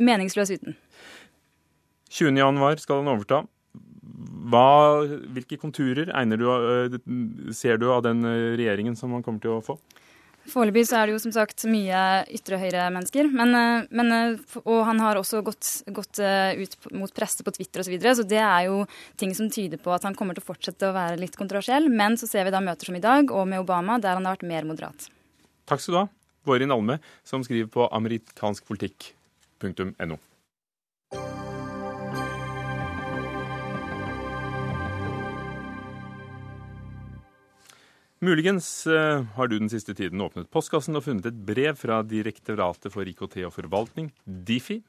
[0.00, 0.78] meningsløs uten.
[2.12, 3.42] 20.1 skal han overta.
[4.46, 4.66] Hva,
[5.34, 6.98] hvilke konturer du, uh,
[7.52, 9.78] ser du av den regjeringen som han kommer til å få?
[10.46, 12.00] Foreløpig så er det jo som sagt mye
[12.34, 13.24] ytre høyre-mennesker.
[13.34, 17.80] Men, eh, eh, og han har også gått, gått eh, ut mot presse på Twitter
[17.82, 17.88] osv.
[17.88, 18.76] Så, videre, så det er jo
[19.18, 21.84] ting som tyder på at han kommer til å fortsette å være litt kontroversiell.
[21.90, 24.34] Men så ser vi da møter som i dag, og med Obama, der han har
[24.38, 25.00] vært mer moderat.
[25.66, 26.08] Takk skal du ha.
[26.46, 30.16] Vårin Alme, som skriver på amerikanskpolitikk.no.
[38.26, 42.90] Muligens eh, har du den siste tiden åpnet postkassen og funnet et brev fra Direktoratet
[42.90, 44.80] for IKT og forvaltning, Difi,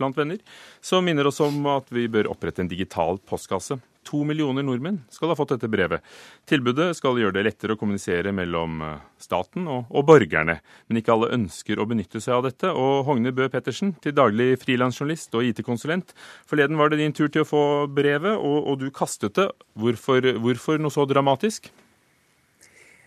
[0.00, 0.40] blant venner,
[0.80, 3.76] som minner oss om at vi bør opprette en digital postkasse.
[4.06, 6.00] To millioner nordmenn skal ha fått dette brevet.
[6.48, 10.60] Tilbudet skal gjøre det lettere å kommunisere mellom eh, staten og, og borgerne.
[10.88, 12.70] Men ikke alle ønsker å benytte seg av dette.
[12.72, 16.16] Og Hogne Bø Pettersen, til daglig frilansjournalist og IT-konsulent.
[16.48, 19.50] Forleden var det din tur til å få brevet, og, og du kastet det.
[19.76, 21.68] Hvorfor, hvorfor noe så dramatisk?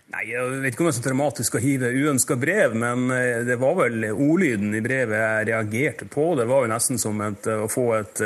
[0.10, 3.44] Nei, Jeg vet ikke om det er så dramatisk å hive uønska brev, men eh,
[3.46, 6.32] det var vel ordlyden i brevet jeg reagerte på.
[6.40, 8.22] Det var jo nesten som et, å få et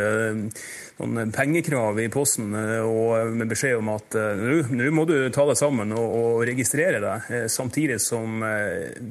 [0.93, 4.15] noen pengekrav i posten og med beskjed om at
[4.69, 7.27] nå må du ta deg sammen og, og registrere deg.
[7.51, 8.45] Samtidig som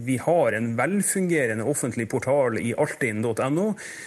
[0.06, 3.66] vi har en velfungerende offentlig portal i altinn.no,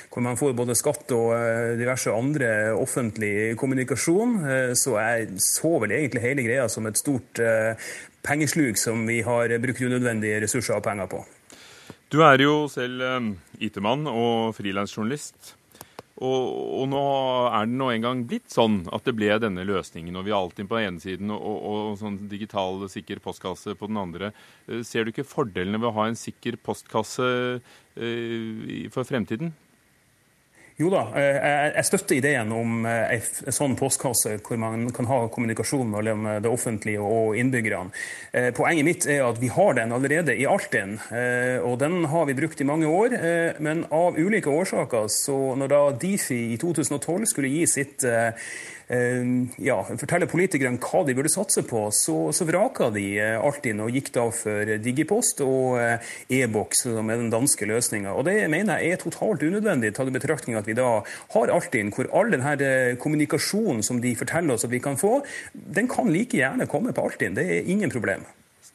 [0.10, 1.36] hvor man får både skatt og
[1.78, 2.49] diverse andre
[2.80, 4.39] offentlig kommunikasjon.
[4.73, 7.43] Så jeg så vel egentlig hele greia som et stort
[8.25, 11.21] pengesluk som vi har brukt unødvendige ressurser og penger på.
[12.11, 13.03] Du er jo selv
[13.61, 15.55] IT-mann og frilansjournalist.
[16.15, 16.43] Og,
[16.79, 17.01] og, nå
[17.49, 20.15] er det nå engang blitt sånn at det ble denne løsningen.
[20.15, 23.75] Og vi har alltid på den ene siden og, og, og sånn digital sikker postkasse
[23.75, 24.31] på den andre.
[24.88, 27.27] Ser du ikke fordelene ved å ha en sikker postkasse
[27.59, 29.51] eh, for fremtiden?
[30.75, 36.27] Jo da, jeg støtter ideen om en sånn postkasse hvor man kan ha kommunikasjon mellom
[36.43, 37.93] det offentlige og innbyggerne.
[38.57, 40.97] Poenget mitt er at vi har den allerede i Altinn,
[41.63, 43.15] og den har vi brukt i mange år.
[43.63, 48.03] Men av ulike årsaker, så når da Difi i 2012 skulle gi sitt
[48.87, 53.05] ja, forteller politikerne hva de burde satse på, så, så vraka de
[53.39, 55.79] Altinn og gikk da for Digipost og
[56.29, 58.13] e-boks, som er den danske løsninga.
[58.27, 60.99] Det mener jeg er totalt unødvendig, tatt i betraktning at vi da
[61.33, 65.17] har Altinn, hvor all denne kommunikasjonen som de forteller oss at vi kan få,
[65.53, 67.37] den kan like gjerne komme på Altinn.
[67.37, 68.25] Det er ingen problem.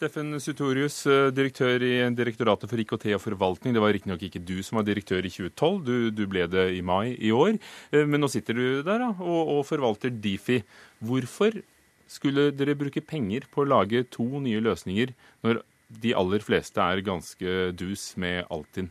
[0.00, 1.02] Steffen Sutorius,
[1.36, 3.74] direktør i Direktoratet for IKT og forvaltning.
[3.76, 6.80] Det var riktignok ikke du som var direktør i 2012, du, du, ble det i
[6.80, 7.58] mai i år.
[7.92, 10.62] Men nå sitter du der da, og, og forvalter Difi.
[11.04, 11.58] Hvorfor
[12.08, 15.12] skulle dere bruke penger på å lage to nye løsninger
[15.44, 15.60] når
[16.00, 18.88] de aller fleste er ganske dus med Altinn?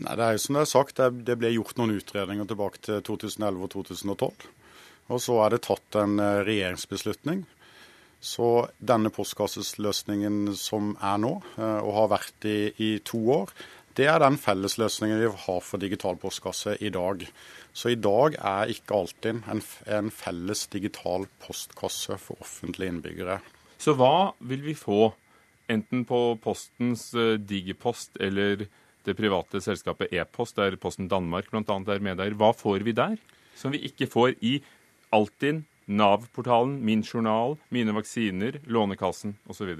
[0.00, 3.04] Nei, det er jo som det er sagt, det ble gjort noen utredninger tilbake til
[3.04, 4.48] 2011 og 2012.
[5.12, 6.16] Og så er det tatt en
[6.48, 7.44] regjeringsbeslutning.
[8.24, 13.52] Så denne postkassesløsningen som er nå, og har vært i, i to år,
[13.94, 17.20] det er den fellesløsningen vi har for digital postkasse i dag.
[17.76, 23.38] Så i dag er ikke Altinn en, en felles digital postkasse for offentlige innbyggere.
[23.78, 25.12] Så hva vil vi få,
[25.70, 27.10] enten på Postens
[27.46, 28.66] Digipost eller
[29.04, 31.62] det private selskapet E-post, der Posten Danmark bl.a.
[31.76, 32.36] er medeier.
[32.40, 33.18] Hva får vi der
[33.54, 34.56] som vi ikke får i
[35.14, 39.74] Altinn, Nav-portalen, Min journal, Mine vaksiner, Lånekassen osv.?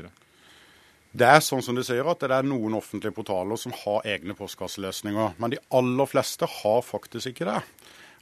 [1.14, 4.35] Det er sånn som du sier at det er noen offentlige portaler som har egne
[4.35, 5.37] postkasseløsninger.
[5.38, 7.61] Men de aller fleste har faktisk ikke det.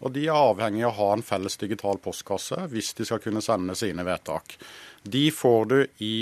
[0.03, 3.42] Og de er avhengig av å ha en felles digital postkasse hvis de skal kunne
[3.45, 4.59] sende sine vedtak.
[5.03, 6.14] De får du i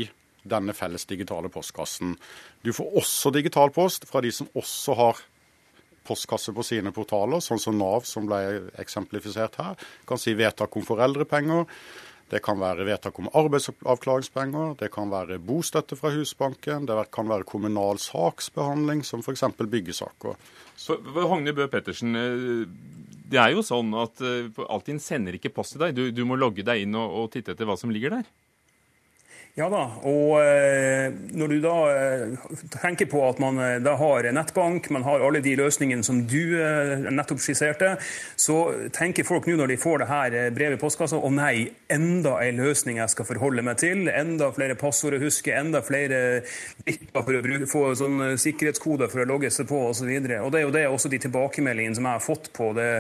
[0.47, 2.15] denne felles digitale postkassen.
[2.63, 5.21] Du får også digital post fra de som også har
[6.11, 8.43] postkasse på sine portaler, sånn som Nav, som ble
[8.83, 9.91] eksemplifisert her.
[10.09, 11.67] Kan si vedtak om foreldrepenger.
[12.31, 17.49] Det kan være vedtak om arbeidsavklaringspenger, det kan være bostøtte fra Husbanken, det kan være
[17.49, 19.43] kommunal saksbehandling, som f.eks.
[19.59, 20.37] byggesaker.
[21.17, 22.15] Hogne Bø Pettersen,
[23.31, 24.23] det er jo sånn at
[24.71, 25.99] Altinn sender ikke post til deg.
[25.99, 28.31] Du, du må logge deg inn og, og titte etter hva som ligger der.
[29.59, 34.29] Ja da, og eh, når du da eh, tenker på at man eh, da har
[34.31, 36.55] nettbank, man har alle de løsningene som du
[37.11, 37.97] nettopp skisserte,
[38.39, 38.61] så
[38.95, 42.63] tenker folk nå når de får det her brevet i postkassa å nei, enda en
[42.63, 46.45] løsning jeg skal forholde meg til, enda flere passord å huske, enda flere
[46.87, 50.07] brikker for å bruke, få sånne sikkerhetskoder for å logge seg på osv.
[50.07, 52.71] Og, så og det er jo det også de tilbakemeldingene som jeg har fått på
[52.79, 52.91] det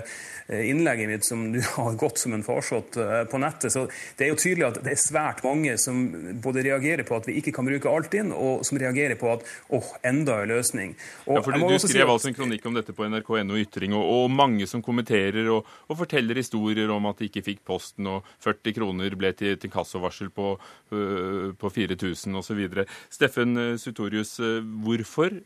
[0.50, 2.98] innlegget mitt som du har gått som en farsott
[3.30, 3.70] på nettet.
[3.70, 3.86] Så
[4.18, 6.02] det er jo tydelig at det er svært mange som
[6.42, 9.44] både reagerer på at vi ikke kan bruke Altinn, og som reagerer på at
[9.76, 10.96] åh, enda en løsning.
[11.26, 14.04] Og ja, for Du, du skrev altså en kronikk om dette på nrk.no Ytring, og,
[14.04, 18.26] og, mange som kommenterer og, og, forteller historier om at de ikke fikk posten, og
[18.44, 20.54] 40 kroner ble til, til kassovarsel på,
[20.96, 22.66] øh, på 4000 osv.
[23.10, 24.38] Steffen Sutorius,
[24.84, 25.40] hvorfor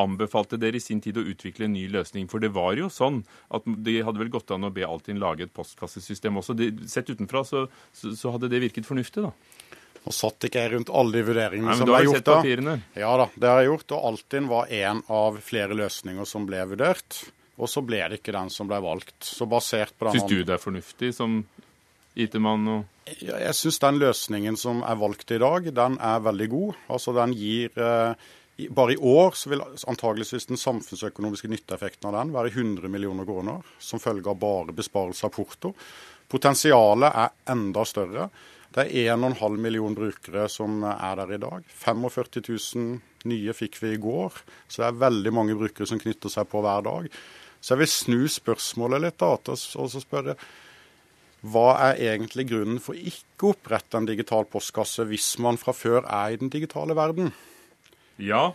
[0.00, 2.28] anbefalte dere i sin tid å utvikle en ny løsning?
[2.30, 3.22] For det var jo sånn
[3.54, 6.56] at det hadde vel gått an å be Altinn lage et postkassesystem også.
[6.58, 9.53] Det, sett utenfra så, så, så hadde det virket fornuftig, da?
[10.04, 12.18] Nå satt ikke jeg rundt alle de vurderingene Nei, men som du ble har gjort
[12.20, 12.34] sett da.
[12.42, 12.74] papirene.
[13.00, 13.94] Ja da, det har jeg gjort.
[13.96, 17.20] Og Altinn var en av flere løsninger som ble vurdert.
[17.56, 19.16] Og så ble det ikke den som ble valgt.
[19.24, 21.40] Så basert på den Syns du det er fornuftig som
[22.14, 22.84] IT-mann og
[23.20, 26.78] Ja, Jeg syns den løsningen som er valgt i dag, den er veldig god.
[26.88, 28.14] Altså den gir eh,
[28.70, 33.64] Bare i år så vil antageligvis den samfunnsøkonomiske nytteeffekten av den være 100 millioner kroner,
[33.82, 35.72] som følge av bare besparelse av porto.
[36.30, 38.28] Potensialet er enda større.
[38.74, 41.66] Det er 1,5 million brukere som er der i dag.
[41.84, 42.42] 45
[42.74, 44.34] 000 nye fikk vi i går.
[44.66, 47.06] Så det er veldig mange brukere som knytter seg på hver dag.
[47.62, 50.34] Så jeg vil snu spørsmålet litt da, og så spørre
[51.44, 56.02] hva er egentlig grunnen for ikke å opprette en digital postkasse hvis man fra før
[56.02, 57.34] er i den digitale verden?
[58.16, 58.54] Ja,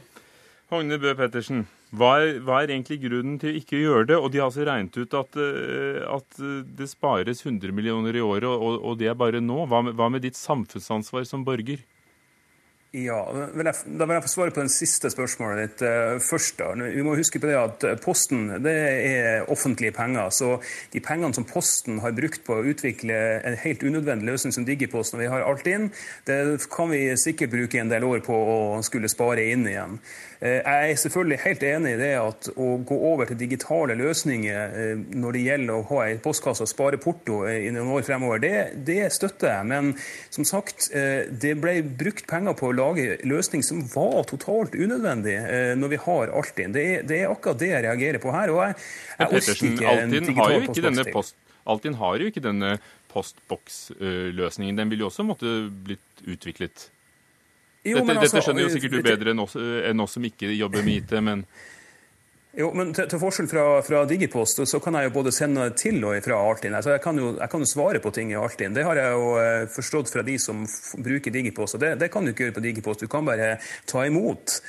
[0.73, 1.67] Hogne Bø Pettersen.
[1.89, 4.17] Hva er, hva er egentlig grunnen til ikke å gjøre det?
[4.21, 8.21] Og de har altså regnet ut at, eh, at eh, det spares 100 millioner i
[8.21, 9.63] året, og, og det er bare nå.
[9.71, 11.81] Hva med, hva med ditt samfunnsansvar som borger?
[12.89, 13.19] Ja,
[13.85, 16.57] Da vil jeg få svare på den siste spørsmålet ditt uh, først.
[16.57, 16.71] da.
[16.73, 20.31] Vi må huske på det at eh, Posten det er offentlige penger.
[20.33, 20.55] Så
[20.89, 23.13] de pengene som Posten har brukt på å utvikle
[23.45, 25.91] en helt unødvendig løsning som Digipost når vi har alt inn,
[26.25, 26.39] det
[26.73, 29.99] kan vi sikkert bruke en del år på å skulle spare inn igjen.
[30.41, 34.97] Uh, jeg er selvfølgelig helt enig i det at å gå over til digitale løsninger
[35.13, 38.57] når det gjelder å ha en postkasse og spare porto i noen år fremover, det,
[38.87, 39.69] det støtter jeg.
[39.69, 39.93] Men
[40.33, 45.93] som sagt, det ble brukt penger på lage løsning som var totalt unødvendig eh, når
[45.93, 46.73] vi har Altinn.
[46.75, 48.49] Det, er- det er akkurat det jeg reagerer på her.
[48.55, 48.79] og jeg,
[49.19, 51.45] jeg orker ikke en digital postboks til.
[51.69, 52.71] Altinn har jo ikke denne
[53.13, 54.77] postboks-løsningen.
[54.77, 55.51] Den ville jo også måtte
[55.85, 56.87] blitt utviklet.
[57.87, 60.49] Jo, dette, altså, dette skjønner jo sikkert du bedre enn oss, enn oss som ikke
[60.51, 61.45] jobber med IT, men
[62.59, 66.01] Jo, men til, til forskjell fra, fra Digipost, så kan jeg jo både sende til
[66.03, 66.75] og fra Altinn.
[66.75, 68.75] Altså, jeg, kan jo, jeg kan jo svare på ting i Altinn.
[68.75, 70.65] Det har jeg jo eh, forstått fra de som
[70.99, 71.77] bruker Digipost.
[71.77, 73.05] og det, det kan du ikke gjøre på Digipost.
[73.05, 73.53] Du kan bare
[73.87, 74.59] ta imot.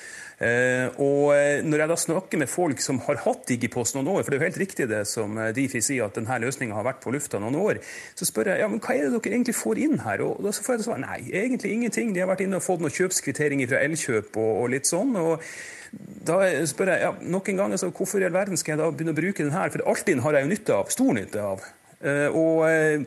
[0.40, 4.22] Eh, og eh, når jeg da snakker med folk som har hatt Digipost noen år,
[4.22, 6.86] for det er jo helt riktig det som eh, Difi sier, at denne løsninga har
[6.86, 7.80] vært på lufta noen år,
[8.16, 10.24] så spør jeg ja, men hva er det dere egentlig får inn her?
[10.24, 12.14] Og da får jeg til svar nei, egentlig ingenting.
[12.16, 15.12] De har vært inne og fått noen kjøpskvittering fra Elkjøp og, og litt sånn.
[15.20, 15.44] og
[16.24, 18.88] da spør jeg ja, nok en gang, altså, hvorfor i all verden skal jeg da
[18.94, 19.74] begynne å bruke den her?
[19.74, 21.68] For Altinn har jeg jo nytte av, stor nytte av.
[22.32, 23.02] Og er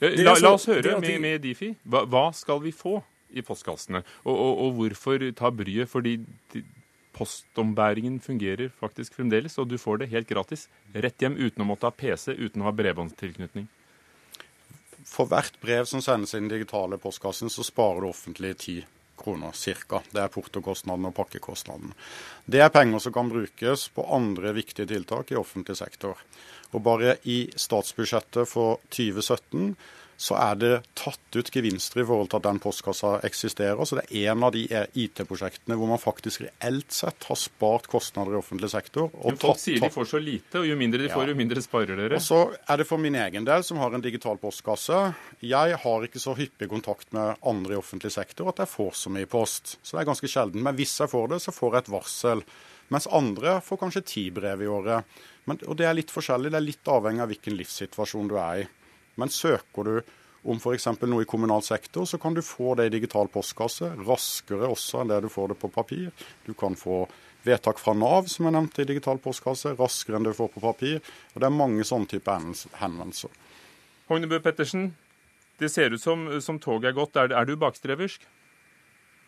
[0.00, 1.74] la, altså- la oss høre med, med Difi.
[1.84, 3.02] Hva, hva skal vi få
[3.32, 4.02] i postkassene?
[4.24, 5.90] Og, og, og hvorfor ta bryet?
[5.90, 6.18] Fordi
[7.16, 10.68] postombæringen fungerer faktisk fremdeles, og du får det helt gratis.
[10.94, 13.68] Rett hjem uten å måtte ha PC, uten å ha bredbåndstilknytning.
[15.10, 18.76] For hvert brev som sendes inn i den digitale postkassen, så sparer det offentlige ti
[19.20, 19.52] kroner
[19.88, 20.00] ca.
[20.10, 21.92] Det er portokostnaden og pakkekostnaden.
[22.46, 26.20] Det er penger som kan brukes på andre viktige tiltak i offentlig sektor.
[26.72, 29.74] Og bare i statsbudsjettet for 2017
[30.20, 33.80] så er det tatt ut gevinster i forhold til at den postkassa eksisterer.
[33.88, 34.66] Så det er en av de
[35.00, 39.08] IT-prosjektene hvor man faktisk reelt sett har spart kostnader i offentlig sektor.
[39.16, 41.62] Men folk tatt- sier de får så lite, og jo mindre de får, jo mindre
[41.64, 42.18] sparer dere.
[42.20, 45.00] og så er det for min egen del, som har en digital postkasse.
[45.40, 49.10] Jeg har ikke så hyppig kontakt med andre i offentlig sektor at jeg får så
[49.14, 49.78] mye post.
[49.82, 50.62] Så det er ganske sjelden.
[50.62, 52.44] Men hvis jeg får det, så får jeg et varsel.
[52.90, 55.04] Mens andre får kanskje ti brev i året.
[55.46, 56.50] Men, og det er litt forskjellig.
[56.52, 58.68] Det er litt avhengig av hvilken livssituasjon du er i.
[59.18, 59.94] Men søker du
[60.42, 60.86] om f.eks.
[61.02, 65.12] noe i kommunal sektor, så kan du få det i digital postkasse raskere også enn
[65.12, 66.08] det du får det på papir.
[66.46, 67.02] Du kan få
[67.44, 71.00] vedtak fra Nav, som jeg nevnte, i digital postkasse, raskere enn du får på papir.
[71.34, 73.32] Og det er mange sånne typer henvendelser.
[74.10, 74.90] Hognebø Pettersen,
[75.60, 77.16] det ser ut som, som toget er gått.
[77.20, 78.24] Er, er du bakstreversk?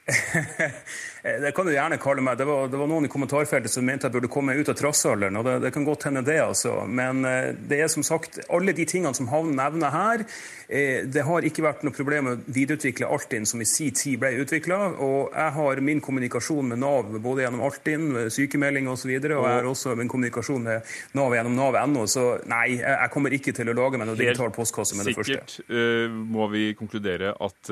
[1.22, 2.38] Det kan du gjerne kalle meg.
[2.38, 5.36] Det var, det var noen i kommentarfeltet som mente jeg burde komme ut av trassalderen.
[5.38, 6.80] og det, det kan godt hende det, altså.
[6.90, 10.24] Men eh, det er som sagt, alle de tingene som Havn nevner her,
[10.66, 14.32] eh, det har ikke vært noe problem å videreutvikle Altinn, som i sin tid ble
[14.42, 14.80] utvikla.
[14.98, 19.14] Og jeg har min kommunikasjon med Nav både gjennom Altinn, sykemelding osv.
[19.14, 22.08] Og, så og jeg har også min kommunikasjon med Nav gjennom nav.no.
[22.10, 25.38] Så nei, jeg kommer ikke til å lage meg noe digital postkasse med det første.
[25.38, 27.70] Sikkert eh, må vi konkludere at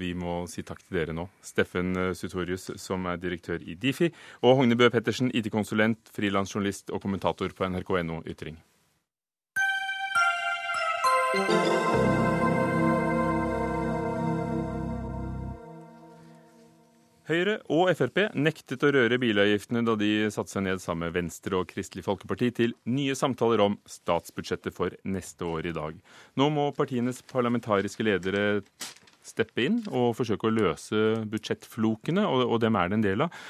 [0.00, 1.28] vi må si takk til dere nå.
[1.44, 7.02] Steffen eh, Sutorius, som er direktør i Difi, og Hogne Bø Pettersen, IT-konsulent, frilansjournalist og
[7.02, 8.58] kommentator på nrk.no Ytring.
[17.26, 21.58] Høyre og Frp nektet å røre bilavgiftene da de satte seg ned sammen med Venstre
[21.58, 25.98] og Kristelig Folkeparti til nye samtaler om statsbudsjettet for neste år i dag.
[26.38, 28.62] Nå må partienes parlamentariske ledere
[29.26, 33.40] steppe inn og forsøke å løse budsjettflokene, og, og dem er det en del av.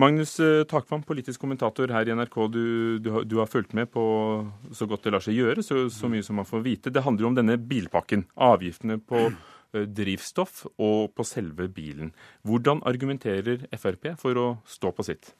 [0.00, 2.64] Magnus eh, Takvam, politisk kommentator her i NRK, du,
[2.98, 4.02] du, du har fulgt med på
[4.74, 6.90] så godt det lar seg gjøre, så, så mye som man får vite.
[6.90, 8.26] Det handler jo om denne bilpakken.
[8.42, 9.28] Avgiftene på
[9.74, 12.12] drivstoff og på selve bilen.
[12.46, 15.34] Hvordan argumenterer Frp for å stå på sitt?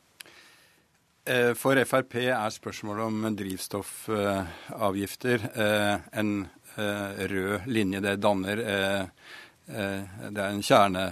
[1.56, 5.38] For Frp er spørsmålet om drivstoffavgifter
[6.20, 6.46] en
[7.30, 8.00] rød linje.
[8.04, 8.56] Det danner
[9.66, 11.04] Det er kjerne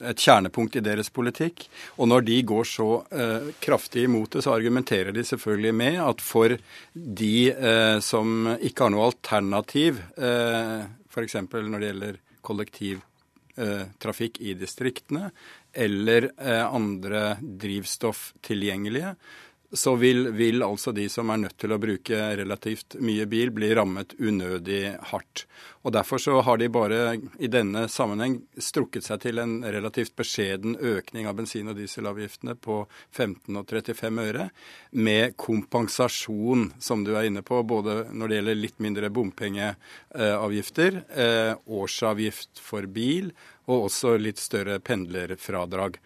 [0.00, 1.66] et kjernepunkt i deres politikk.
[2.00, 6.24] Og når de går så eh, kraftig imot det, så argumenterer de selvfølgelig med at
[6.24, 6.56] for
[6.94, 10.80] de eh, som ikke har noe alternativ, eh,
[11.10, 11.38] f.eks.
[11.52, 15.30] når det gjelder kollektivtrafikk eh, i distriktene,
[15.70, 19.14] eller eh, andre drivstoff tilgjengelige,
[19.72, 23.68] så vil, vil, altså de som er nødt til å bruke relativt mye bil, bli
[23.78, 25.44] rammet unødig hardt.
[25.86, 30.74] Og Derfor så har de bare i denne sammenheng strukket seg til en relativt beskjeden
[30.74, 32.82] økning av bensin- og dieselavgiftene på
[33.14, 34.48] 15 og 35 øre,
[34.90, 41.52] med kompensasjon, som du er inne på, både når det gjelder litt mindre bompengeavgifter, eh,
[41.66, 43.30] årsavgift for bil
[43.70, 46.00] og også litt større pendlerfradrag.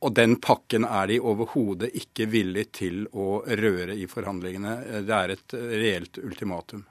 [0.00, 5.02] Og den pakken er de overhodet ikke villig til å røre i forhandlingene.
[5.04, 6.86] Det er et reelt ultimatum.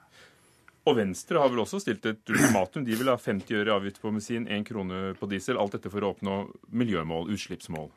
[0.90, 2.86] Og Venstre har vel også stilt et ultimatum.
[2.86, 5.60] De vil ha 50 øre avgift på bensin, 1 krone på diesel.
[5.60, 6.38] Alt dette for å oppnå
[6.70, 7.90] miljømål, utslippsmål.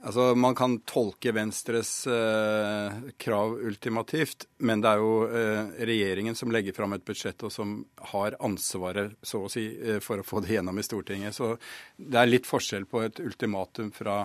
[0.00, 6.52] Altså, Man kan tolke Venstres eh, krav ultimativt, men det er jo eh, regjeringen som
[6.54, 7.74] legger fram et budsjett og som
[8.14, 11.36] har ansvaret så å si, eh, for å få det gjennom i Stortinget.
[11.36, 11.52] Så
[11.96, 14.22] det er litt forskjell på et ultimatum fra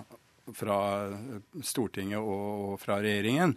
[0.54, 0.78] fra
[1.64, 3.56] Stortinget og fra regjeringen.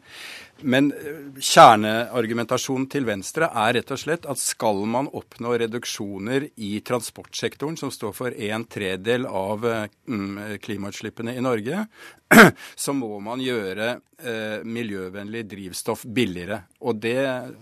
[0.64, 6.78] Men eh, kjerneargumentasjonen til Venstre er rett og slett at skal man oppnå reduksjoner i
[6.86, 11.84] transportsektoren, som står for en tredel av mm, klimautslippene i Norge,
[12.84, 16.62] så må man gjøre eh, miljøvennlig drivstoff billigere.
[16.84, 17.18] Og det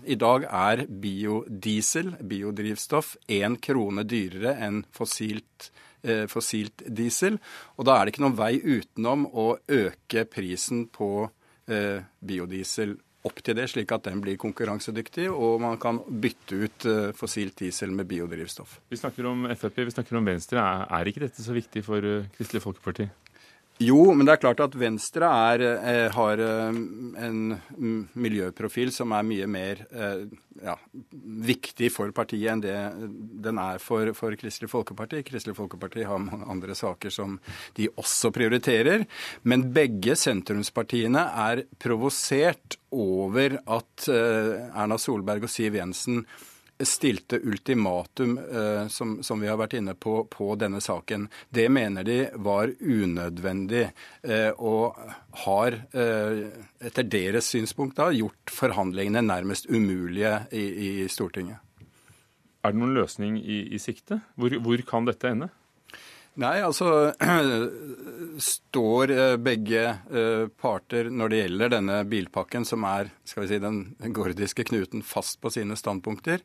[0.07, 5.86] i dag er biodiesel, biodrivstoff, én krone dyrere enn fossilt drivstoff Eh,
[6.31, 7.39] fossilt diesel.
[7.77, 11.27] Og da er det ikke noen vei utenom å øke prisen på
[11.69, 12.95] eh, biodiesel
[13.27, 17.59] opp til det, slik at den blir konkurransedyktig, og man kan bytte ut eh, fossilt
[17.59, 18.79] diesel med biodrivstoff.
[18.87, 20.63] Vi snakker om Frp, vi snakker om Venstre.
[20.87, 23.09] Er ikke dette så viktig for Kristelig Folkeparti?
[23.77, 26.77] Jo, men det er klart at Venstre er, eh, har eh,
[27.27, 27.41] en
[28.17, 30.23] miljøprofil som er mye mer eh,
[30.63, 30.73] ja,
[31.45, 32.73] viktig for partiet enn det
[33.45, 35.21] den er for, for, Kristelig Folkeparti.
[35.27, 37.37] Kristelig Folkeparti har mange andre saker som
[37.77, 39.05] de også prioriterer.
[39.45, 46.23] Men begge sentrumspartiene er provosert over at Erna Solberg og Siv Jensen
[46.85, 51.27] stilte ultimatum, eh, som, som, vi har vært inne på, på denne saken.
[51.49, 53.87] Det mener de var unødvendig,
[54.23, 54.97] eh, og
[55.45, 56.43] har eh,
[56.85, 60.65] etter deres synspunkt da gjort forhandlingene nærmest umulige i,
[61.03, 61.63] i Stortinget.
[62.65, 64.19] Er det noen løsning i, i sikte?
[64.35, 65.49] Hvor, hvor kan dette ende?
[66.37, 67.15] Nei, altså
[68.37, 73.57] står eh, begge eh, parter når det gjelder denne bilpakken, som er skal vi si,
[73.63, 76.43] den gordiske knuten, fast på sine standpunkter,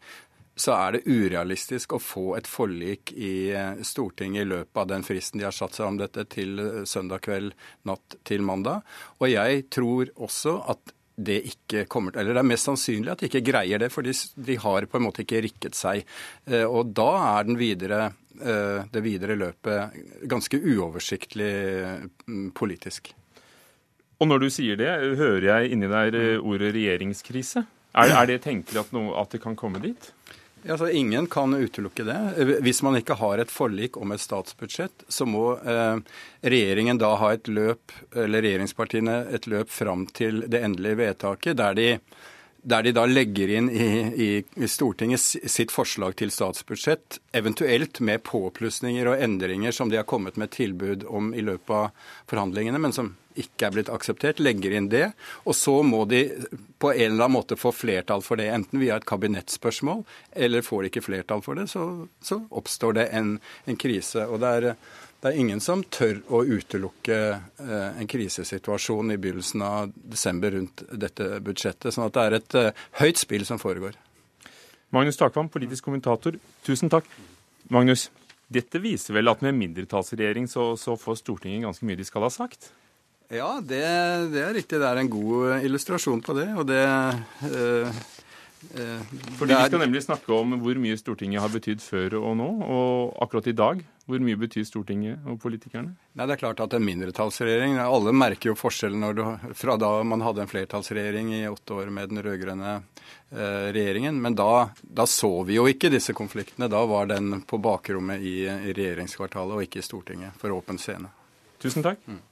[0.57, 5.05] så er det urealistisk å få et forlik i eh, Stortinget i løpet av den
[5.05, 6.57] fristen de har satt seg om dette til
[6.89, 7.53] søndag kveld
[7.89, 8.89] natt til mandag.
[9.21, 13.21] Og jeg tror også at det ikke kommer til Eller det er mest sannsynlig at
[13.21, 16.09] de ikke greier det, for de, de har på en måte ikke rikket seg.
[16.65, 18.07] Og da er den videre
[18.41, 19.99] det videre løpet
[20.31, 21.51] ganske uoversiktlig
[22.27, 23.13] mm, politisk.
[24.23, 27.65] Og når du sier det, hører jeg inni der eh, ordet regjeringskrise.
[27.93, 30.13] Er, er det tenkelig at, noe, at, det kan komme dit?
[30.63, 32.19] Ja, Altså, ingen kan utelukke det.
[32.63, 35.99] Hvis man ikke har et forlik om et statsbudsjett, så må eh,
[36.47, 41.75] regjeringen da ha et løp, eller regjeringspartiene et løp fram til det endelige vedtaket, der
[41.75, 41.89] de
[42.63, 49.11] der de da legger inn i, i, Stortinget sitt forslag til statsbudsjett, eventuelt med påplussinger
[49.11, 53.11] og endringer som de har kommet med tilbud om i løpet av forhandlingene, men som
[53.39, 55.09] ikke er blitt akseptert, legger inn det.
[55.49, 56.23] Og så må de
[56.83, 60.05] på en eller annen måte få flertall for det, enten via et kabinettspørsmål,
[60.37, 61.87] eller får de ikke flertall for det, så,
[62.23, 64.27] så oppstår det en, en krise.
[64.29, 64.69] Og det er
[65.23, 70.83] det er ingen som tør å utelukke eh, en krisesituasjon i begynnelsen av desember rundt
[70.91, 71.95] dette budsjettet.
[71.95, 73.95] sånn at det er et eh, høyt spill som foregår.
[74.93, 76.35] Magnus Takvam, politisk kommentator,
[76.67, 77.07] tusen takk.
[77.71, 78.09] Magnus,
[78.53, 82.33] dette viser vel at med mindretallsregjering så, så får Stortinget ganske mye de skal ha
[82.35, 82.73] sagt?
[83.33, 83.85] Ja, det,
[84.35, 84.83] det, er riktig.
[84.83, 86.51] Det er en god illustrasjon på det.
[86.59, 88.03] Og det, eh, Eh,
[88.71, 93.17] Fordi Vi skal nemlig snakke om hvor mye Stortinget har betydd før og nå, og
[93.25, 93.83] akkurat i dag.
[94.07, 95.95] Hvor mye betyr Stortinget og politikerne?
[96.19, 100.43] Nei, Det er klart at en mindretallsregjering Alle merker jo forskjellen fra da man hadde
[100.43, 104.19] en flertallsregjering i åtte år med den rød-grønne eh, regjeringen.
[104.21, 106.71] Men da, da, så vi jo ikke disse konfliktene.
[106.73, 111.13] Da var den på bakrommet i, i regjeringskvartalet og ikke i Stortinget for åpen scene.
[111.63, 112.03] Tusen takk.
[112.11, 112.23] Mm.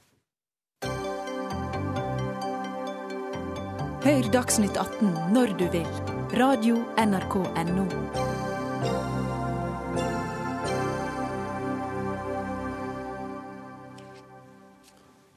[4.01, 6.10] Hør Dagsnytt 18 når du vil.
[6.33, 7.35] Radio NRK
[7.67, 7.83] NO.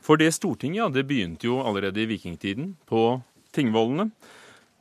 [0.01, 3.18] For det Stortinget, ja, det begynte jo allerede i vikingtiden, på
[3.51, 4.07] tingvollene.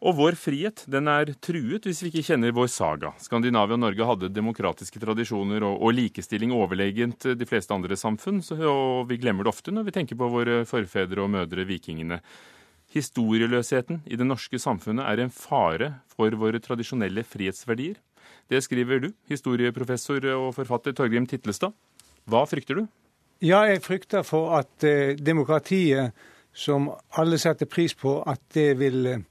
[0.06, 3.16] Og vår frihet den er truet hvis vi ikke kjenner vår saga.
[3.18, 8.60] Skandinavia og Norge hadde demokratiske tradisjoner og, og likestilling overlegent de fleste andre samfunn, så,
[8.70, 12.22] og vi glemmer det ofte når vi tenker på våre forfedre og mødre, vikingene.
[12.94, 17.98] Historieløsheten i det norske samfunnet er en fare for våre tradisjonelle frihetsverdier.
[18.52, 21.74] Det skriver du, historieprofessor og forfatter Torgrim Titlestad.
[22.30, 22.86] Hva frykter du?
[23.44, 26.14] Ja, jeg frykter for at eh, demokratiet,
[26.54, 29.24] som alle setter pris på, at det vil, eh,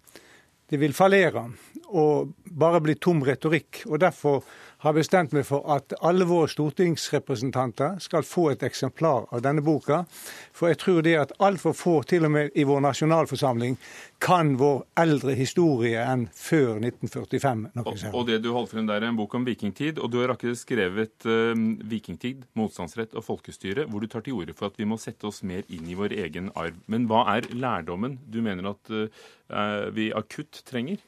[0.68, 1.46] det vil fallere
[1.92, 3.84] og bare bli tom retorikk.
[3.86, 4.42] Og Derfor
[4.82, 10.02] har bestemt meg for at alle våre stortingsrepresentanter skal få et eksemplar av denne boka.
[10.50, 13.76] For jeg tror det at altfor få, til og med i vår nasjonalforsamling,
[14.22, 17.64] kan vår eldre historie enn før 1945.
[17.82, 20.32] Og, og, det du holder frem der er en bok om vikingtid, og du har
[20.34, 24.86] akkurat skrevet uh, 'Vikingtid, motstandsrett og folkestyre', hvor du tar til orde for at vi
[24.86, 26.78] må sette oss mer inn i vår egen arv.
[26.86, 31.02] Men hva er lærdommen du mener at uh, vi akutt trenger?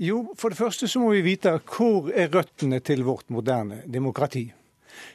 [0.00, 4.50] Jo, for det første så må vi vite hvor er røttene til vårt moderne demokrati.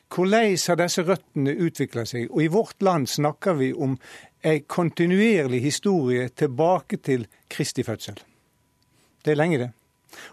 [0.09, 2.29] Hvordan har disse røttene utvikla seg?
[2.31, 3.97] Og i vårt land snakker vi om
[4.45, 8.19] ei kontinuerlig historie tilbake til Kristi fødsel.
[9.25, 9.71] Det er lenge, det.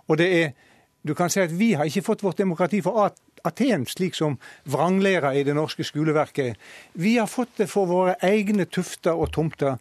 [0.08, 0.52] Og det er
[1.02, 3.10] Du kan si at vi har ikke fått vårt demokrati for
[3.42, 4.36] Aten, slik som
[4.70, 6.54] vranglæra i det norske skoleverket.
[6.92, 9.80] Vi har fått det for våre egne tufter og tomter.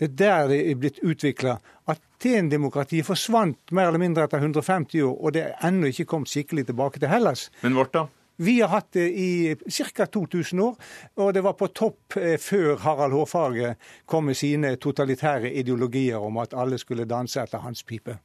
[0.00, 1.58] Det er der det er blitt utvikla.
[1.92, 6.70] Aten-demokratiet forsvant mer eller mindre etter 150 år, og det er ennå ikke kommet skikkelig
[6.70, 7.50] tilbake til Hellas.
[7.60, 8.06] Men vårt, da?
[8.42, 9.56] Vi har hatt det i
[9.94, 10.06] ca.
[10.06, 10.74] 2000 år,
[11.14, 13.76] og det var på topp eh, før Harald Hårfagre
[14.10, 18.16] kom med sine totalitære ideologier om at alle skulle danse etter hans pipe.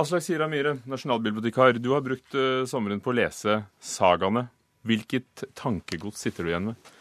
[0.00, 1.76] Aslak Sira Myhre, nasjonalbibliotekar.
[1.76, 4.46] Du har brukt uh, sommeren på å lese sagaene.
[4.88, 6.92] Hvilket tankegods sitter du igjen med?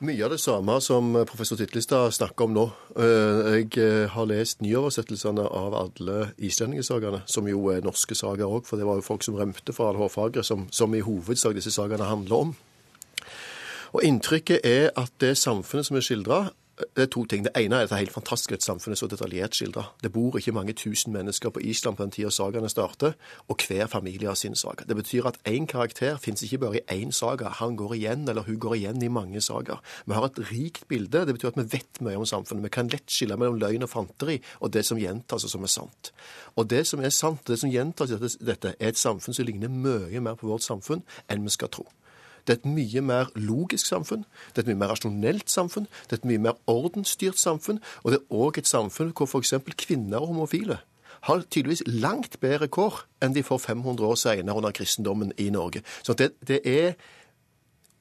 [0.00, 2.62] Mye av det samme som professor Titlestad snakker om nå.
[3.04, 8.64] Eh, jeg eh, har lest nyoversettelsene av alle islendingesagene, som jo er norske sager òg,
[8.64, 12.08] for det var jo folk som rømte fra Hårfagre, som, som i hovedsak disse sagene
[12.08, 12.54] handler om.
[13.92, 16.40] Og Inntrykket er at det samfunnet som er skildra,
[16.96, 17.44] det er to ting.
[17.44, 19.84] Det ene er at det er helt fantastisk at samfunnet er så detaljert skildra.
[20.02, 23.12] Det bor ikke mange tusen mennesker på Island på den tida sagaene starter,
[23.48, 24.84] og hver familie har sin saga.
[24.88, 27.48] Det betyr at én karakter finnes ikke bare i én saga.
[27.60, 29.82] Han går igjen, eller hun går igjen i mange sagaer.
[30.06, 31.26] Vi har et rikt bilde.
[31.26, 32.64] Det betyr at vi vet mye om samfunnet.
[32.64, 35.72] Vi kan lett skille mellom løgn og fanteri og det som gjentas og som er
[35.72, 36.12] sant.
[36.56, 39.68] Og det som er sant, det som gjentas i dette, er et samfunn som ligner
[39.68, 41.86] mye mer på vårt samfunn enn vi skal tro.
[42.50, 46.16] Det er et mye mer logisk samfunn, det er et mye mer rasjonelt samfunn, det
[46.16, 49.54] er et mye mer ordensstyrt samfunn, og det er òg et samfunn hvor f.eks.
[49.78, 50.80] kvinner og homofile
[51.28, 55.84] har tydeligvis langt bedre kår enn de får 500 år senere under kristendommen i Norge.
[56.02, 56.96] Så det, det er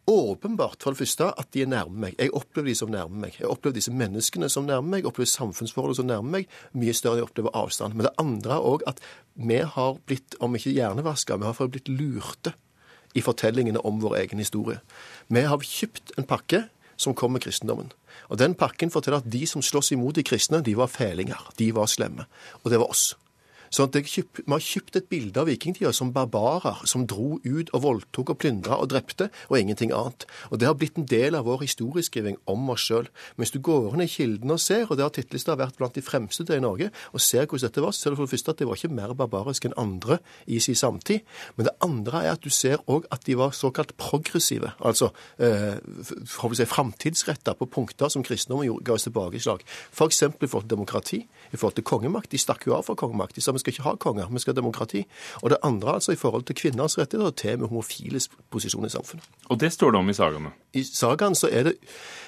[0.10, 2.16] åpenbart for det første at de er nærme meg.
[2.18, 3.36] Jeg opplever de som nærmer meg.
[3.38, 7.20] Jeg opplever disse menneskene som nærmer meg, jeg opplever samfunnsforholdet som nærmer meg, mye større
[7.20, 7.94] enn jeg opplever avstand.
[7.94, 9.04] Men det andre er òg at
[9.38, 12.56] vi har blitt, om ikke hjernevaska, vi har blitt lurte
[13.16, 14.80] i fortellingene om vår egen historie.
[15.28, 16.66] Vi har kjøpt en pakke
[17.00, 17.92] som kom med kristendommen.
[18.30, 21.52] Og Den pakken forteller at de som slåss imot de kristne, de var fælinger.
[21.60, 22.26] De var slemme.
[22.64, 23.16] Og det var oss.
[23.70, 27.70] Så at kjøpt, Vi har kjøpt et bilde av vikingtida som barbarer, som dro ut
[27.74, 30.26] og voldtok og plyndra og drepte, og ingenting annet.
[30.52, 33.08] Og Det har blitt en del av vår historieskriving om oss sjøl.
[33.38, 36.02] Hvis du går inn i kildene og ser, og det har Titlestad vært blant de
[36.02, 38.52] fremste til i Norge, og ser hvordan dette var, så ser du for det første
[38.52, 41.22] at det var ikke mer barbarisk enn andre i sin samtid.
[41.58, 45.78] Men det andre er at du ser òg at de var såkalt progressive, altså eh,
[46.04, 49.64] si, framtidsretta på punkter som kristendommen ga oss tilbakeslag.
[49.92, 50.24] F.eks.
[50.24, 51.20] i forhold til demokrati,
[51.54, 52.32] i forhold til kongemakt.
[52.32, 53.36] De stakk jo av fra kongemakt.
[53.36, 55.04] De vi skal ikke ha konger, vi skal ha demokrati.
[55.44, 58.94] Og det andre altså i forhold til kvinners rettigheter og til med homofiles posisjon i
[58.94, 59.28] samfunnet.
[59.50, 60.54] Og det står det om i sagaene?
[60.74, 61.76] I sagaen så er det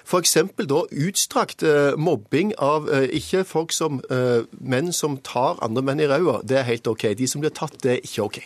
[0.06, 0.38] f.eks.
[0.58, 6.04] da utstrakt eh, mobbing av eh, ikke folk som eh, menn som tar andre menn
[6.04, 6.42] i ræva.
[6.44, 7.08] Det er helt OK.
[7.18, 8.44] De som blir tatt, det er ikke OK.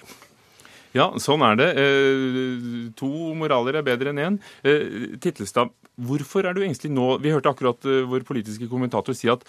[0.96, 1.70] Ja, sånn er det.
[1.82, 4.38] Eh, to moraler er bedre enn én.
[4.64, 7.18] Eh, Titlestad, hvorfor er du engstelig nå?
[7.24, 9.44] Vi hørte akkurat eh, vår politiske kommentator si at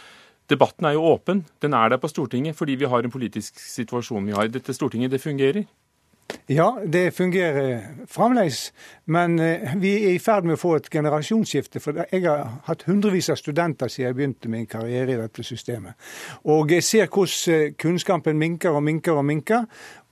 [0.50, 1.44] Debatten er jo åpen.
[1.62, 4.48] Den er der på Stortinget fordi vi har en politisk situasjon vi har.
[4.52, 5.66] Dette Stortinget, det fungerer.
[6.46, 7.80] Ja, det fungerer
[8.10, 8.72] fremdeles.
[9.04, 11.82] Men eh, vi er i ferd med å få et generasjonsskifte.
[11.82, 15.94] For jeg har hatt hundrevis av studenter siden jeg begynte min karriere i dette systemet.
[16.50, 19.66] Og jeg ser hvordan eh, kunnskapen minker og minker og minker.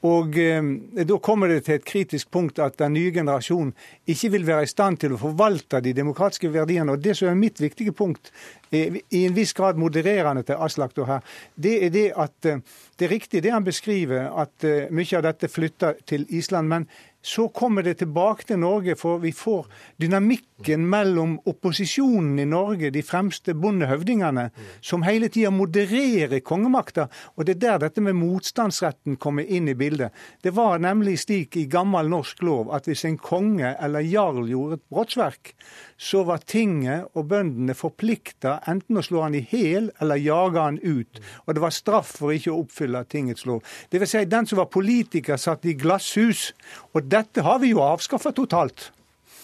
[0.04, 0.62] Og eh,
[1.08, 3.72] Da kommer det til et kritisk punkt at den nye generasjonen
[4.06, 6.92] ikke vil være i stand til å forvalte de demokratiske verdiene.
[6.92, 8.32] Og Det som er mitt viktige punkt,
[8.70, 11.24] eh, i en viss grad modererende til Aslak her,
[11.56, 12.60] det er det at eh,
[12.98, 16.68] det er riktig det han beskriver, at eh, mye av dette flytter til Island.
[16.68, 16.88] men
[17.24, 19.64] så kommer det tilbake til Norge, for vi får
[20.02, 24.50] dynamikken mellom opposisjonen i Norge, de fremste bondehøvdingene,
[24.84, 27.06] som hele tida modererer kongemakta.
[27.38, 30.12] Og det er der dette med motstandsretten kommer inn i bildet.
[30.44, 34.82] Det var nemlig slik i gammel norsk lov at hvis en konge eller jarl gjorde
[34.82, 35.54] et brottsverk,
[35.96, 40.80] så var tinget og bøndene forplikta enten å slå han i hæl eller jage han
[40.82, 41.24] ut.
[41.46, 43.64] Og det var straff for ikke å oppfylle tingets lov.
[43.88, 46.52] Det vil si, den som var politiker, satt i glasshus.
[46.92, 48.90] og dette har vi jo avskaffa totalt.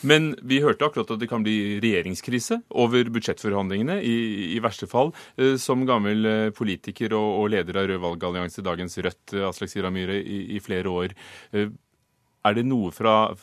[0.00, 4.16] Men vi hørte akkurat at det kan bli regjeringskrise over budsjettforhandlingene, i,
[4.56, 5.12] i verste fall.
[5.36, 9.72] Eh, som gammel eh, politiker og, og leder av Rød valgallianse, dagens Rødt, eh, Aslak
[9.72, 11.16] Sira Myhre, i, i, flere år.
[11.52, 13.34] Er det noe fra,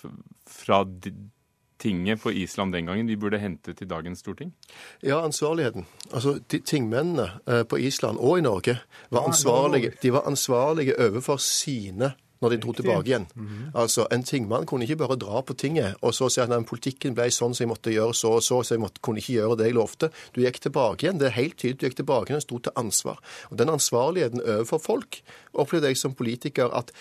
[0.49, 0.81] fra
[1.77, 4.55] tinget på Island den gangen vi burde hente til dagens storting?
[5.05, 5.85] Ja, ansvarligheten.
[6.09, 8.79] Altså, Tingmennene på Island og i Norge
[9.13, 13.27] var ansvarlige, de var ansvarlige overfor sine når de dro tilbake igjen.
[13.35, 13.71] Mm -hmm.
[13.81, 17.15] Altså, En tingmann kunne ikke bare dra på tinget og så si at den politikken
[17.15, 19.57] ble sånn så jeg måtte gjøre så og så, så jeg måtte, kunne ikke gjøre
[19.57, 20.09] det jeg lovte.
[20.35, 21.19] Du gikk tilbake igjen.
[21.19, 21.79] Det er helt tydelig.
[21.79, 23.17] Du gikk tilbake igjen og sto til ansvar.
[23.49, 25.21] Og Den ansvarligheten overfor folk
[25.53, 26.91] opplevde jeg som politiker at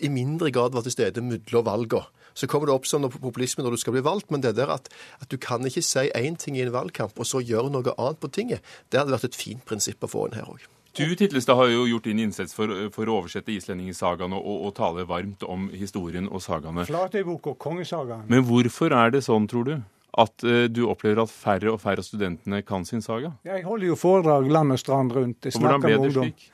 [0.00, 2.04] i mindre grad var til stede mellom valgene.
[2.34, 4.88] Så kommer det opp som populisme når du skal bli valgt, men det der at,
[5.22, 8.18] at du kan ikke si én ting i en valgkamp og så gjøre noe annet
[8.18, 10.66] på tinget, det hadde vært et fint prinsipp å få inn her òg.
[10.94, 15.02] Du Titlestad, har jo gjort din innsats for, for å oversette islendingssagaene og, og, tale
[15.08, 16.84] varmt om historien og sagaene.
[16.86, 18.28] Flatøybok og kongesagaen.
[18.30, 19.74] Men hvorfor er det sånn, tror du?
[20.14, 23.32] At uh, du opplever at færre og færre av studentene kan sin saga?
[23.42, 25.48] Jeg holder jo foredrag land og strand rundt.
[25.48, 26.46] Jeg og hvordan ble det slik?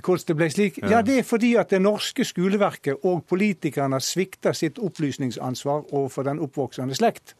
[0.00, 0.80] Hvordan det ble slik?
[0.82, 0.90] Ja.
[0.96, 1.02] ja.
[1.06, 6.98] Det er fordi at det norske skoleverket og politikerne svikter sitt opplysningsansvar overfor den oppvoksende
[6.98, 7.36] slekt.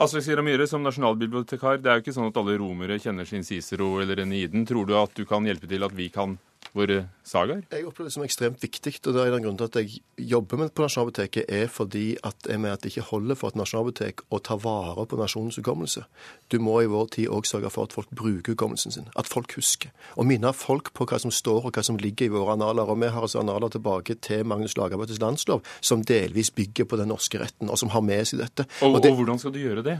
[0.00, 3.44] Aslak Sira Myhre, som nasjonalbibliotekar, det er jo ikke sånn at alle romere kjenner sin
[3.44, 4.64] Cicero eller Eniden.
[4.64, 6.38] Tror du at du kan hjelpe til at vi kan
[6.76, 7.62] våre sagaer?
[7.70, 8.94] Jeg opplever det som ekstremt viktig.
[9.06, 10.00] og det er den grunnen til at jeg
[10.30, 13.58] jobber med på Nasjonalbiblioteket, er fordi at jeg mener at det ikke holder for et
[13.60, 16.04] nasjonalbibliotek å ta vare på nasjonens hukommelse.
[16.48, 19.52] Du må i vår tid òg sørge for at folk bruker hukommelsen sin, at folk
[19.56, 19.92] husker.
[20.16, 22.88] Og minne folk på hva som står og hva som ligger i våre analer.
[22.88, 27.12] Og vi har altså analer tilbake til Magnus Lagabøtes landslov, som delvis bygger på den
[27.12, 28.66] norske retten, og som har med seg dette.
[28.80, 29.98] Og, og, det, og hvordan skal du gjøre det?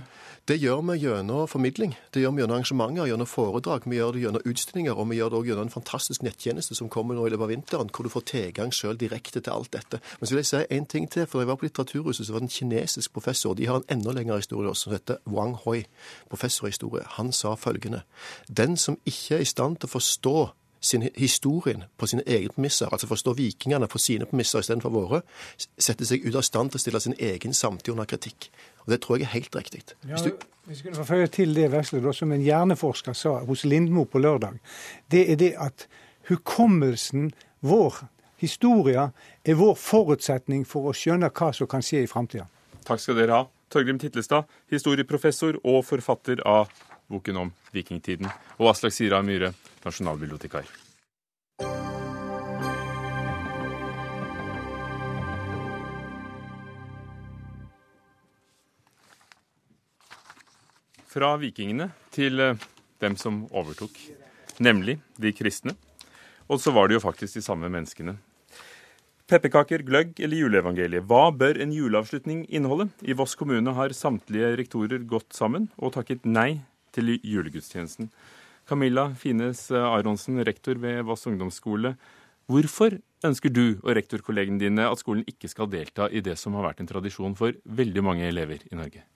[0.49, 1.95] Det gjør vi gjennom formidling.
[2.11, 3.85] Det gjør vi gjennom arrangementer, gjennom foredrag.
[3.87, 6.89] Vi gjør det gjennom utstillinger, og vi gjør det òg gjennom en fantastisk nettjeneste som
[6.89, 10.01] kommer nå i løpet av vinteren, hvor du får tilgang selv direkte til alt dette.
[10.21, 11.27] Men så vil jeg si en ting til.
[11.27, 13.55] for Jeg var på Litteraturhuset, så var det en kinesisk professor.
[13.55, 15.85] De har en enda lengre historie også, som heter Wang Hoi,
[16.31, 17.05] professor i historie.
[17.19, 18.03] Han sa følgende.
[18.57, 20.49] Den som ikke er i stand til å forstå
[20.83, 25.21] sin historien på sine egne premisser, altså forstå vikingene på sine premisser istedenfor våre,
[25.79, 28.51] setter seg ut av stand til å stille sin egen samtid under kritikk.
[28.85, 29.83] Og Det tror jeg er helt riktig.
[30.03, 30.33] Hvis du
[30.67, 34.61] vi skulle få føye til det Vesle, som en hjerneforsker sa hos Lindmo på lørdag.
[35.11, 35.89] Det er det at
[36.33, 37.31] hukommelsen
[37.61, 37.95] vår,
[38.43, 39.11] historia,
[39.45, 42.49] er vår forutsetning for å skjønne hva som kan skje i framtida.
[42.87, 43.49] Takk skal dere ha.
[43.73, 46.73] Torgrim Titlestad, historieprofessor og forfatter av
[47.13, 48.29] boken om vikingtiden.
[48.61, 49.53] Og Aslak Sira Myhre,
[49.85, 50.69] nasjonalbibliotekar.
[61.13, 62.61] Fra vikingene til eh,
[63.05, 63.99] dem som overtok,
[64.65, 65.77] nemlig de kristne.
[66.53, 68.19] Og så var det jo faktisk de samme menneskene.
[69.31, 71.07] Pepperkaker, gløgg eller juleevangeliet.
[71.09, 72.91] Hva bør en juleavslutning inneholde?
[73.01, 76.61] I Voss kommune har samtlige rektorer gått sammen og takket nei
[76.93, 78.11] til julegudstjenesten.
[78.69, 81.95] Camilla Fines Aronsen, rektor ved Voss ungdomsskole.
[82.51, 86.69] Hvorfor ønsker du og rektorkollegene dine at skolen ikke skal delta i det som har
[86.69, 89.07] vært en tradisjon for veldig mange elever i Norge?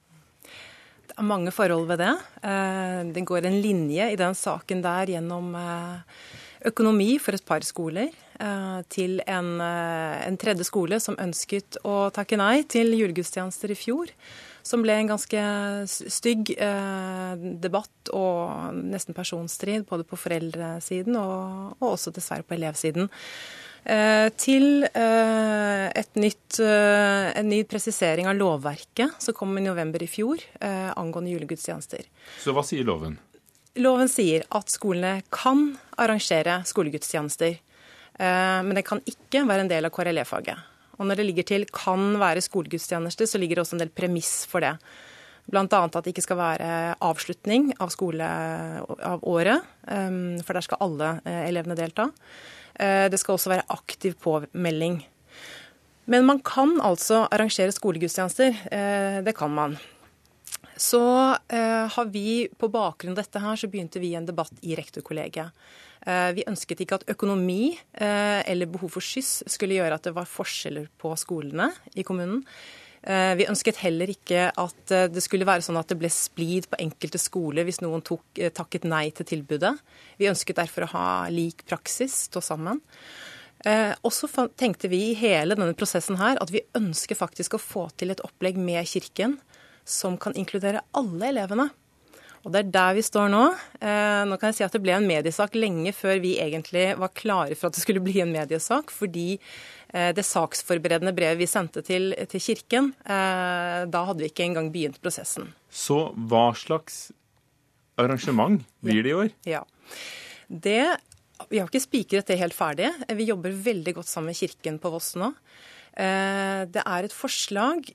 [1.07, 2.15] Det er mange forhold ved det.
[2.41, 6.21] Eh, det går en linje i den saken der gjennom eh,
[6.67, 12.39] økonomi for et par skoler eh, til en, en tredje skole som ønsket å takke
[12.41, 14.13] nei til julegudstjenester i fjor.
[14.67, 15.41] Som ble en ganske
[15.87, 16.49] stygg
[17.63, 23.07] debatt og nesten personstrid både på foreldresiden og, og også dessverre på elevsiden.
[23.87, 30.11] Eh, til et nytt, eh, en ny presisering av lovverket som kom i november i
[30.11, 32.03] fjor angående julegudstjenester.
[32.43, 33.15] Så hva sier loven?
[33.81, 37.59] Loven sier at skolene kan arrangere skolegudstjenester.
[38.19, 40.73] Eh, men det kan ikke være en del av KRLE-faget.
[40.97, 44.47] Og når det ligger til kan være skolegudstjenester', så ligger det også en del premiss
[44.49, 44.77] for det.
[45.47, 45.63] Bl.a.
[45.63, 47.93] at det ikke skal være avslutning av,
[49.23, 52.11] året, eh, for der skal alle eh, elevene delta.
[52.77, 54.99] Det skal også være aktiv påmelding.
[56.13, 58.53] Men man kan altså arrangere skolegudstjenester.
[59.25, 59.79] Det kan man.
[60.77, 65.55] Så har vi på bakgrunn av dette her, så begynte vi en debatt i rektorkollegiet.
[66.07, 70.15] Eh, vi ønsket ikke at økonomi eh, eller behov for skyss skulle gjøre at det
[70.15, 72.45] var forskjeller på skolene i kommunen.
[73.03, 76.79] Eh, vi ønsket heller ikke at det skulle være sånn at det ble splid på
[76.83, 79.75] enkelte skoler hvis noen tok, takket nei til tilbudet.
[80.21, 82.83] Vi ønsket derfor å ha lik praksis, stå sammen.
[83.67, 87.87] Og så tenkte vi i hele denne prosessen her at vi ønsker faktisk å få
[87.99, 89.39] til et opplegg med Kirken
[89.87, 91.71] som kan inkludere alle elevene.
[92.47, 93.43] Og det er der vi står nå.
[93.83, 97.11] Eh, nå kan jeg si at det ble en mediesak lenge før vi egentlig var
[97.19, 101.83] klare for at det skulle bli en mediesak, fordi eh, det saksforberedende brevet vi sendte
[101.87, 105.51] til, til Kirken, eh, da hadde vi ikke engang begynt prosessen.
[105.67, 105.99] Så
[106.31, 107.09] hva slags
[107.99, 109.35] arrangement blir det i år?
[109.51, 109.65] Ja.
[110.47, 110.83] Det,
[111.51, 112.93] vi har ikke spikret det helt ferdig.
[113.11, 115.33] Vi jobber veldig godt sammen med Kirken på Voss nå.
[115.97, 117.87] Det er et forslag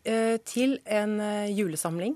[0.49, 1.11] til en
[1.53, 2.15] julesamling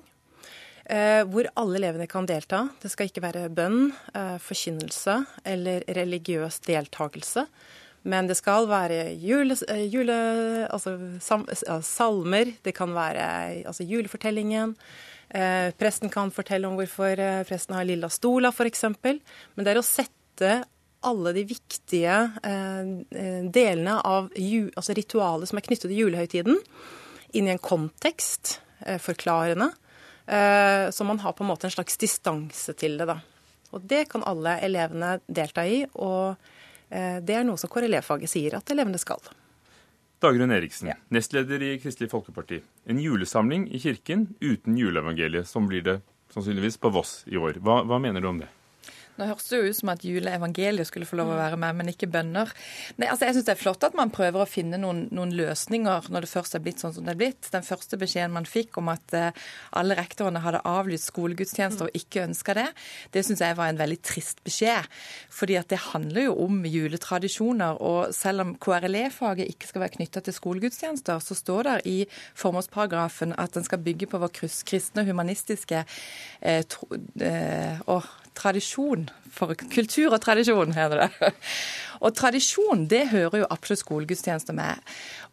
[0.85, 2.67] Eh, hvor alle elevene kan delta.
[2.81, 7.47] Det skal ikke være bønn, eh, forkynnelse eller religiøs deltakelse.
[8.03, 10.93] Men det skal være jule, eh, jule, altså,
[11.81, 14.75] salmer, det kan være altså, julefortellingen.
[15.79, 17.17] presten kan fortelle om hvorfor
[17.47, 18.83] presten har lilla stola, f.eks.
[18.83, 20.63] Men det er å sette
[21.05, 22.15] alle de viktige
[23.55, 26.59] delene av altså ritualet som er knyttet til julehøytiden,
[27.37, 28.57] inn i en kontekst,
[29.01, 29.71] forklarende.
[30.25, 33.05] Eh, så man har på en måte en slags distanse til det.
[33.05, 33.19] da.
[33.71, 36.35] Og Det kan alle elevene delta i, og
[36.89, 39.21] eh, det er noe som KRLE-faget sier at elevene skal.
[40.23, 40.95] Dagrun Eriksen, ja.
[41.13, 42.61] nestleder i Kristelig Folkeparti.
[42.87, 45.47] En julesamling i kirken uten juleevangeliet.
[45.47, 46.01] som blir det
[46.33, 47.59] sannsynligvis på Voss i år.
[47.61, 48.47] Hva, hva mener du om det?
[49.15, 51.91] Nå høres det jo ut som at juleevangeliet skulle få lov å være med, men
[51.91, 52.49] ikke bønner.
[52.99, 56.09] Nei, altså Jeg syns det er flott at man prøver å finne noen, noen, løsninger
[56.11, 57.47] når det først er blitt sånn som det er blitt.
[57.53, 59.45] Den første beskjeden man fikk om at uh,
[59.79, 62.67] alle rektorene hadde avlyst skolegudstjenester og ikke ønska det,
[63.15, 64.91] det syns jeg var en veldig trist beskjed.
[65.31, 67.79] Fordi at det handler jo om juletradisjoner.
[67.85, 71.97] Og selv om KRLE-faget ikke skal være knytta til skolegudstjenester, så står det i
[72.35, 76.91] formålsparagrafen at den skal bygge på vår kristne, humanistiske eh, tro,
[77.23, 77.79] eh,
[78.37, 79.09] tradisjon.
[79.35, 81.31] For kultur og tradisjon, heter det.
[82.05, 84.81] Og tradisjon, det hører jo absolutt skolegudstjenester med.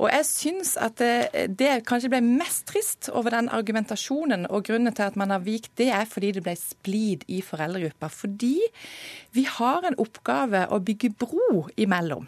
[0.01, 4.95] Og jeg syns at det, det kanskje ble mest trist over den argumentasjonen, og grunnen
[4.97, 8.09] til at man har vikt, det er fordi det ble splid i foreldregruppa.
[8.13, 8.57] Fordi
[9.37, 12.27] vi har en oppgave å bygge bro imellom.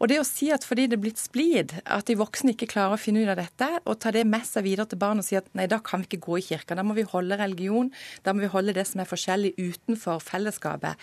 [0.00, 2.96] Og det å si at fordi det er blitt splid, at de voksne ikke klarer
[2.96, 5.38] å finne ut av dette, og ta det med seg videre til barn og si
[5.38, 7.92] at nei, da kan vi ikke gå i kirka, da må vi holde religion,
[8.24, 10.98] da må vi holde det som er forskjellig utenfor fellesskapet,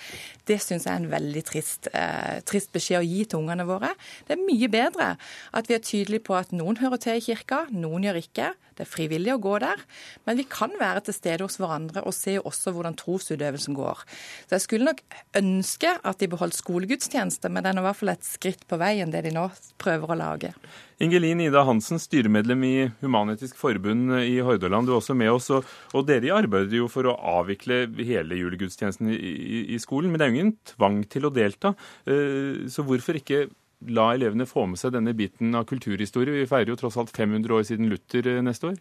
[0.49, 3.93] det syns jeg er en veldig trist, eh, trist beskjed å gi til ungene våre.
[4.25, 5.11] Det er mye bedre
[5.53, 8.49] at vi er tydelige på at noen hører til i kirka, noen gjør ikke.
[8.79, 9.81] Det er frivillig å gå der.
[10.23, 14.05] Men vi kan være til stede hos hverandre og se også hvordan trosutøvelsen går.
[14.47, 15.03] Så jeg skulle nok
[15.35, 19.11] ønske at de beholdt skolegudstjeneste, men den er i hvert fall et skritt på veien,
[19.11, 19.49] det de nå
[19.83, 20.53] prøver å lage.
[20.99, 24.89] Ingelin Ida Hansen, styremedlem i Human-Etisk Forbund i Hordaland.
[24.89, 29.07] Du er også med oss, og, og dere arbeider jo for å avvikle hele julegudstjenesten
[29.13, 30.11] i, i, i, skolen.
[30.11, 31.71] Men det er jo ingen tvang til å delta.
[32.03, 33.45] Eh, så hvorfor ikke
[33.87, 36.35] la elevene få med seg denne biten av kulturhistorie?
[36.41, 38.77] Vi feirer jo tross alt 500 år siden Luther eh, neste år.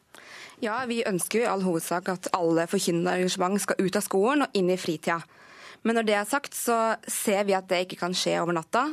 [0.64, 4.48] Ja, vi ønsker jo i all hovedsak at alle forkynnende arrangement skal ut av skolen
[4.48, 5.20] og inn i fritida.
[5.86, 8.88] Men når det er sagt, så ser vi at det ikke kan skje over natta.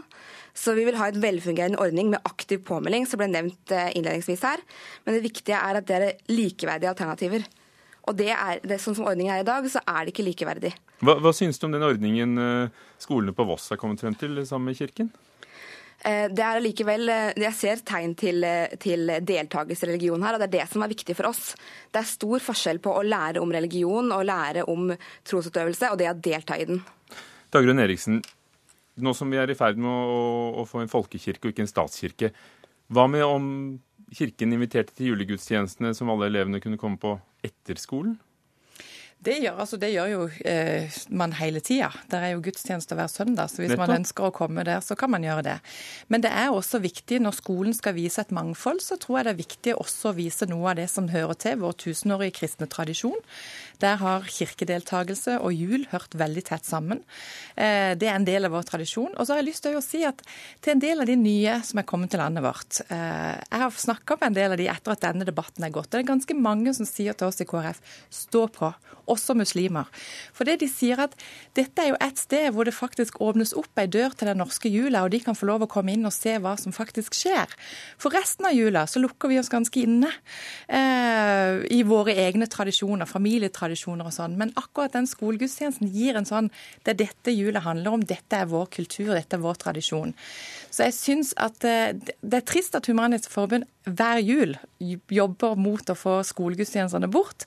[0.55, 4.45] Så vi vil ha et velfungerende ordning med aktiv påmelding, som ble nevnt eh, innledningsvis
[4.47, 4.63] her.
[5.03, 7.45] Men det viktige er at det er likeverdige alternativer.
[8.05, 10.71] Og det er, det, sånn som ordningen er i dag, så er det ikke likeverdig.
[11.03, 14.39] Hva, hva synes du om den ordningen eh, skolene på Voss er kommet frem til
[14.47, 15.11] sammen med Kirken?
[16.05, 20.35] Eh, det er likevel, eh, Jeg ser tegn til, eh, til deltakelse i religion her,
[20.35, 21.55] og det er det som er viktig for oss.
[21.91, 24.95] Det er stor forskjell på å lære om religion og lære om
[25.25, 26.83] trosutøvelse, og det å delta i den.
[27.51, 28.21] Dagrun Eriksen,
[29.03, 31.71] nå som vi er i ferd med å, å få en folkekirke og ikke en
[31.71, 32.31] statskirke,
[32.93, 33.49] hva med om
[34.15, 38.13] Kirken inviterte til julegudstjenestene som alle elevene kunne komme på etter skolen?
[39.25, 41.87] Det gjør, altså, det gjør jo eh, man hele tida.
[42.11, 43.49] Det er jo gudstjenester hver søndag.
[43.49, 43.87] Så hvis Nettopp.
[43.87, 45.55] man ønsker å komme der, så kan man gjøre det.
[46.13, 49.33] Men det er også viktig når skolen skal vise et mangfold, så tror jeg det
[49.33, 53.17] er viktig også å vise noe av det som hører til vår tusenårige kristne tradisjon.
[53.81, 57.01] Der har kirkedeltakelse og jul hørt veldig tett sammen.
[57.55, 59.09] Eh, det er en del av vår tradisjon.
[59.15, 60.21] Og så har jeg lyst til å si at
[60.61, 63.73] til en del av de nye som er kommet til landet vårt eh, Jeg har
[63.85, 65.89] snakka med en del av de etter at denne debatten er gått.
[65.89, 67.81] Det er ganske mange som sier til oss i KrF
[68.13, 68.69] stå på,
[69.11, 69.89] også muslimer.
[70.35, 71.15] For det de sier at
[71.57, 74.71] dette er jo et sted hvor det faktisk åpnes opp ei dør til den norske
[74.71, 77.51] jula, og de kan få lov å komme inn og se hva som faktisk skjer.
[78.01, 80.11] For resten av jula så lukker vi oss ganske inne
[80.67, 84.37] eh, i våre egne tradisjoner, familietradisjoner og sånn.
[84.39, 86.51] Men akkurat den skolegudstjenesten gir en sånn
[86.85, 90.13] Det er dette jula handler om, dette er vår kultur, dette er vår tradisjon.
[90.73, 94.55] Så jeg syns at eh, det er trist at Human-Etisk Forbund hver jul
[95.13, 97.45] jobber mot å få skolegudstjenestene bort.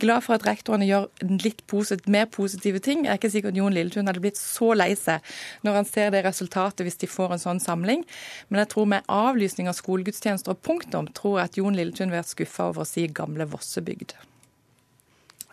[0.00, 0.99] Glad for at rektorene gjør
[1.44, 3.04] litt posit mer positive ting.
[3.04, 5.24] Jeg er ikke sikker at Jon Lilletun hadde blitt så lei seg
[5.66, 8.04] når han ser det resultatet hvis de får en sånn samling.
[8.48, 12.20] Men jeg tror med avlysning av skolegudstjenester og punktum, tror jeg at Jon Lilletun vil
[12.20, 14.16] vært skuffa over å si gamle Vossebygd.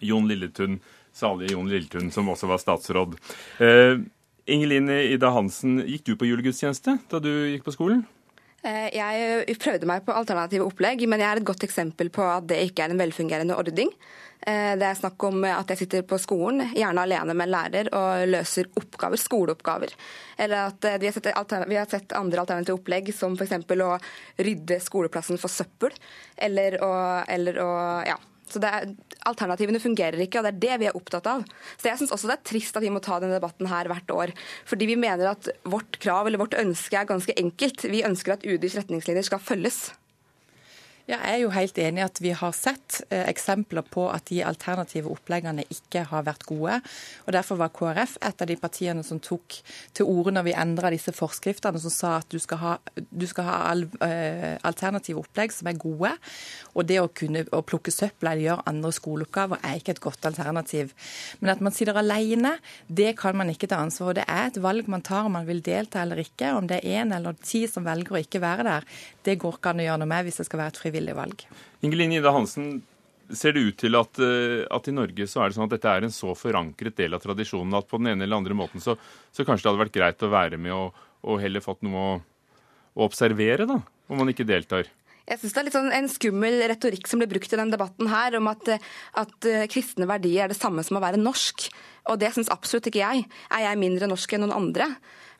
[0.05, 0.81] Jon Lilletun,
[1.15, 3.17] salige Jon Lilletun, som også var statsråd.
[3.63, 3.97] Eh,
[4.47, 8.05] Ingelin Ida Hansen, gikk du på julegudstjeneste da du gikk på skolen?
[8.67, 12.47] Eh, Jeg prøvde meg på alternative opplegg, men jeg er et godt eksempel på at
[12.49, 13.91] det ikke er en velfungerende ordning.
[14.45, 17.89] Eh, Det er snakk om at jeg sitter på skolen, gjerne alene med en lærer,
[17.93, 19.93] og løser oppgaver, skoleoppgaver.
[20.37, 21.31] Eller at eh, vi har sett,
[21.67, 23.55] vi har sett andre alternative opplegg, som f.eks.
[23.71, 23.99] å
[24.39, 25.95] rydde skoleplassen for søppel.
[26.37, 27.71] Eller å, eller å
[28.05, 28.17] ja.
[28.51, 28.89] Så er,
[29.27, 31.43] Alternativene fungerer ikke, og det er det vi er opptatt av.
[31.75, 34.13] Så jeg syns også det er trist at vi må ta denne debatten her hvert
[34.15, 34.33] år.
[34.69, 37.87] Fordi vi mener at vårt krav eller vårt ønske er ganske enkelt.
[37.91, 39.89] Vi ønsker at UDIs retningslinjer skal følges.
[41.07, 44.41] Ja, jeg er jo helt enig at vi har sett eh, eksempler på at de
[44.43, 46.81] alternative oppleggene ikke har vært gode.
[47.23, 49.55] og Derfor var KrF et av de partiene som tok
[49.95, 53.47] til orde når vi endra disse forskriftene som sa at du skal ha, du skal
[53.47, 56.11] ha al, eh, alternative opplegg som er gode.
[56.75, 60.27] Og det å kunne å plukke søppel eller gjøre andre skoleoppgaver er ikke et godt
[60.27, 60.91] alternativ.
[61.39, 62.57] Men at man sitter alene,
[62.91, 64.19] det kan man ikke ta ansvar for.
[64.19, 66.51] Det er et valg man tar om man vil delta eller ikke.
[66.59, 68.91] Om det er én eller ti som velger å ikke være der,
[69.23, 71.45] det går ikke an å gjøre noe med hvis det skal være et frivillig valg.
[71.85, 72.81] Ingelin Ida Hansen,
[73.33, 75.91] ser det ut til at, eh, at i Norge så er det sånn at dette
[75.91, 78.95] er en så forankret del av tradisjonen at på den ene eller andre måten så,
[79.31, 82.13] så kanskje det hadde vært greit å være med og, og heller fått noe å,
[82.97, 84.87] å observere, da, om man ikke deltar?
[85.27, 88.07] Jeg synes Det er litt sånn en skummel retorikk som blir brukt i denne debatten
[88.07, 88.69] her, om at,
[89.19, 91.67] at eh, kristne verdier er det samme som å være norsk.
[92.07, 93.25] Og det syns absolutt ikke jeg.
[93.51, 94.87] Er jeg mindre norsk enn noen andre?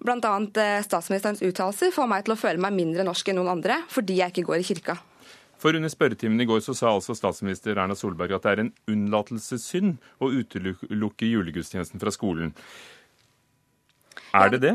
[0.03, 3.79] Annet eh, statsministerens uttalelser får meg til å føle meg mindre norsk enn noen andre,
[3.87, 4.97] fordi jeg ikke går i kirka.
[5.57, 8.75] For under spørretimen i går så sa altså statsminister Erna Solberg at det er en
[8.93, 12.53] unnlatelsessynd å utelukke julegudstjenesten fra skolen.
[14.35, 14.73] Er det det?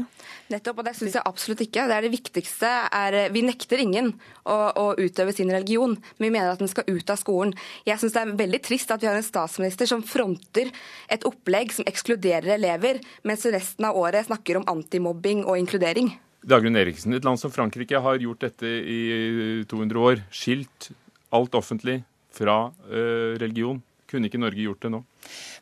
[0.50, 1.84] Nettopp, og det syns jeg absolutt ikke.
[1.88, 2.70] Det er det viktigste.
[2.92, 4.10] Er, vi nekter ingen
[4.42, 7.54] å, å, utøve sin religion, men vi mener at den skal ut av skolen.
[7.88, 10.72] Jeg syns det er veldig trist at vi har en statsminister som fronter
[11.12, 16.14] et opplegg som ekskluderer elever, mens resten av året snakker om antimobbing og inkludering.
[16.42, 20.22] Dagrun Eriksen, et land som Frankrike har gjort dette i 200 år.
[20.34, 20.90] Skilt
[21.32, 22.00] alt offentlig
[22.34, 23.82] fra øh, religion.
[24.12, 24.98] Kunne ikke Norge gjort det nå?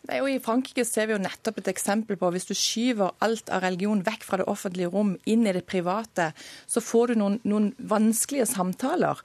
[0.09, 3.51] Nei, og I Frankrike ser vi jo nettopp et eksempel på hvis du skyver alt
[3.53, 6.31] av religion vekk fra det offentlige rom, inn i det private,
[6.67, 9.21] så får du noen, noen vanskelige samtaler.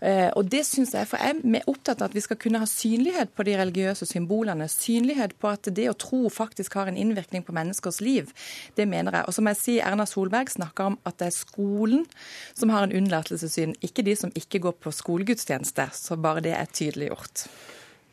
[0.00, 2.68] Eh, og det synes Jeg for jeg er opptatt av at vi skal kunne ha
[2.68, 4.68] synlighet på de religiøse symbolene.
[4.70, 8.32] Synlighet på at det å tro faktisk har en innvirkning på menneskers liv.
[8.78, 9.28] Det mener jeg.
[9.28, 12.06] Og som jeg sier, Erna Solberg snakker om at det er skolen
[12.54, 15.90] som har en unnlatelsessyn, ikke de som ikke går på skolegudstjeneste.
[15.96, 17.48] Så bare det er tydeliggjort.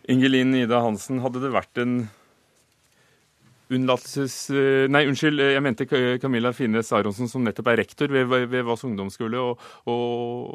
[0.08, 1.98] Ingelin Ida Hansen, hadde det vært en
[3.74, 4.36] unnlatelses...
[4.88, 9.42] Nei, unnskyld, jeg mente Camilla Finnes Aronsen, som nettopp er rektor ved, ved Voss ungdomsskole
[9.44, 10.06] og, og,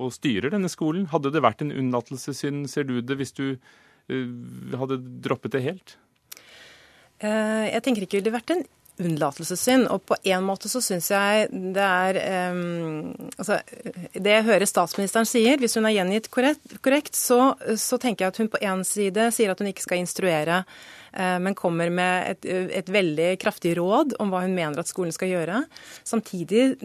[0.07, 1.05] og, styrer denne skolen.
[1.13, 5.99] Hadde det vært en unnlatelsessynd, ser du det, hvis du uh, hadde droppet det helt?
[7.23, 8.65] Jeg tenker ikke det ville vært en
[9.01, 9.89] unnlatelsessynd.
[9.93, 12.19] Og på en måte så syns jeg det er
[12.53, 13.59] um, Altså,
[14.13, 18.35] det jeg hører statsministeren sier, hvis hun er gjengitt korrekt, korrekt så, så, tenker jeg
[18.35, 20.61] at hun på en side sier at hun ikke skal instruere,
[21.17, 22.49] uh, men kommer med et,
[22.83, 25.63] et, veldig kraftig råd om hva hun mener at skolen skal gjøre.
[26.07, 26.77] Samtidig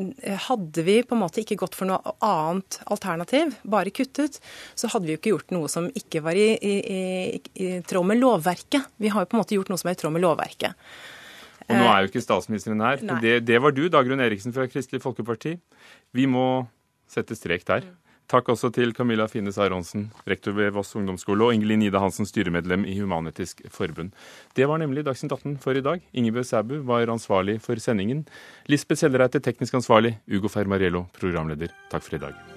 [0.47, 4.39] hadde vi på en måte ikke gått for noe annet alternativ, bare kuttet,
[4.77, 8.09] så hadde vi jo ikke gjort noe som ikke var i, i, i, i tråd
[8.13, 8.95] med lovverket.
[8.97, 10.89] Vi har jo på en måte gjort noe som er i tråd med lovverket.
[11.67, 13.03] Og nå er jo ikke statsministeren her.
[13.21, 15.57] Det, det, var du, Dagrun Eriksen fra Kristelig Folkeparti.
[16.15, 16.65] Vi må
[17.11, 17.87] sette strek der.
[18.27, 22.83] Takk også til Camilla Finnes Aronsen, rektor ved Voss ungdomsskole, og Ingelin Ida Hansen, styremedlem
[22.83, 24.11] i Human-Etisk Forbund.
[24.55, 26.03] Det var nemlig Dagsnytt 18 for i dag.
[26.11, 28.25] Ingebjørg Sæbu var ansvarlig for sendingen.
[28.67, 30.17] Lisbeth Sellereite, teknisk ansvarlig.
[30.27, 31.71] Ugo Fermariello, programleder.
[31.91, 32.56] Takk for i dag.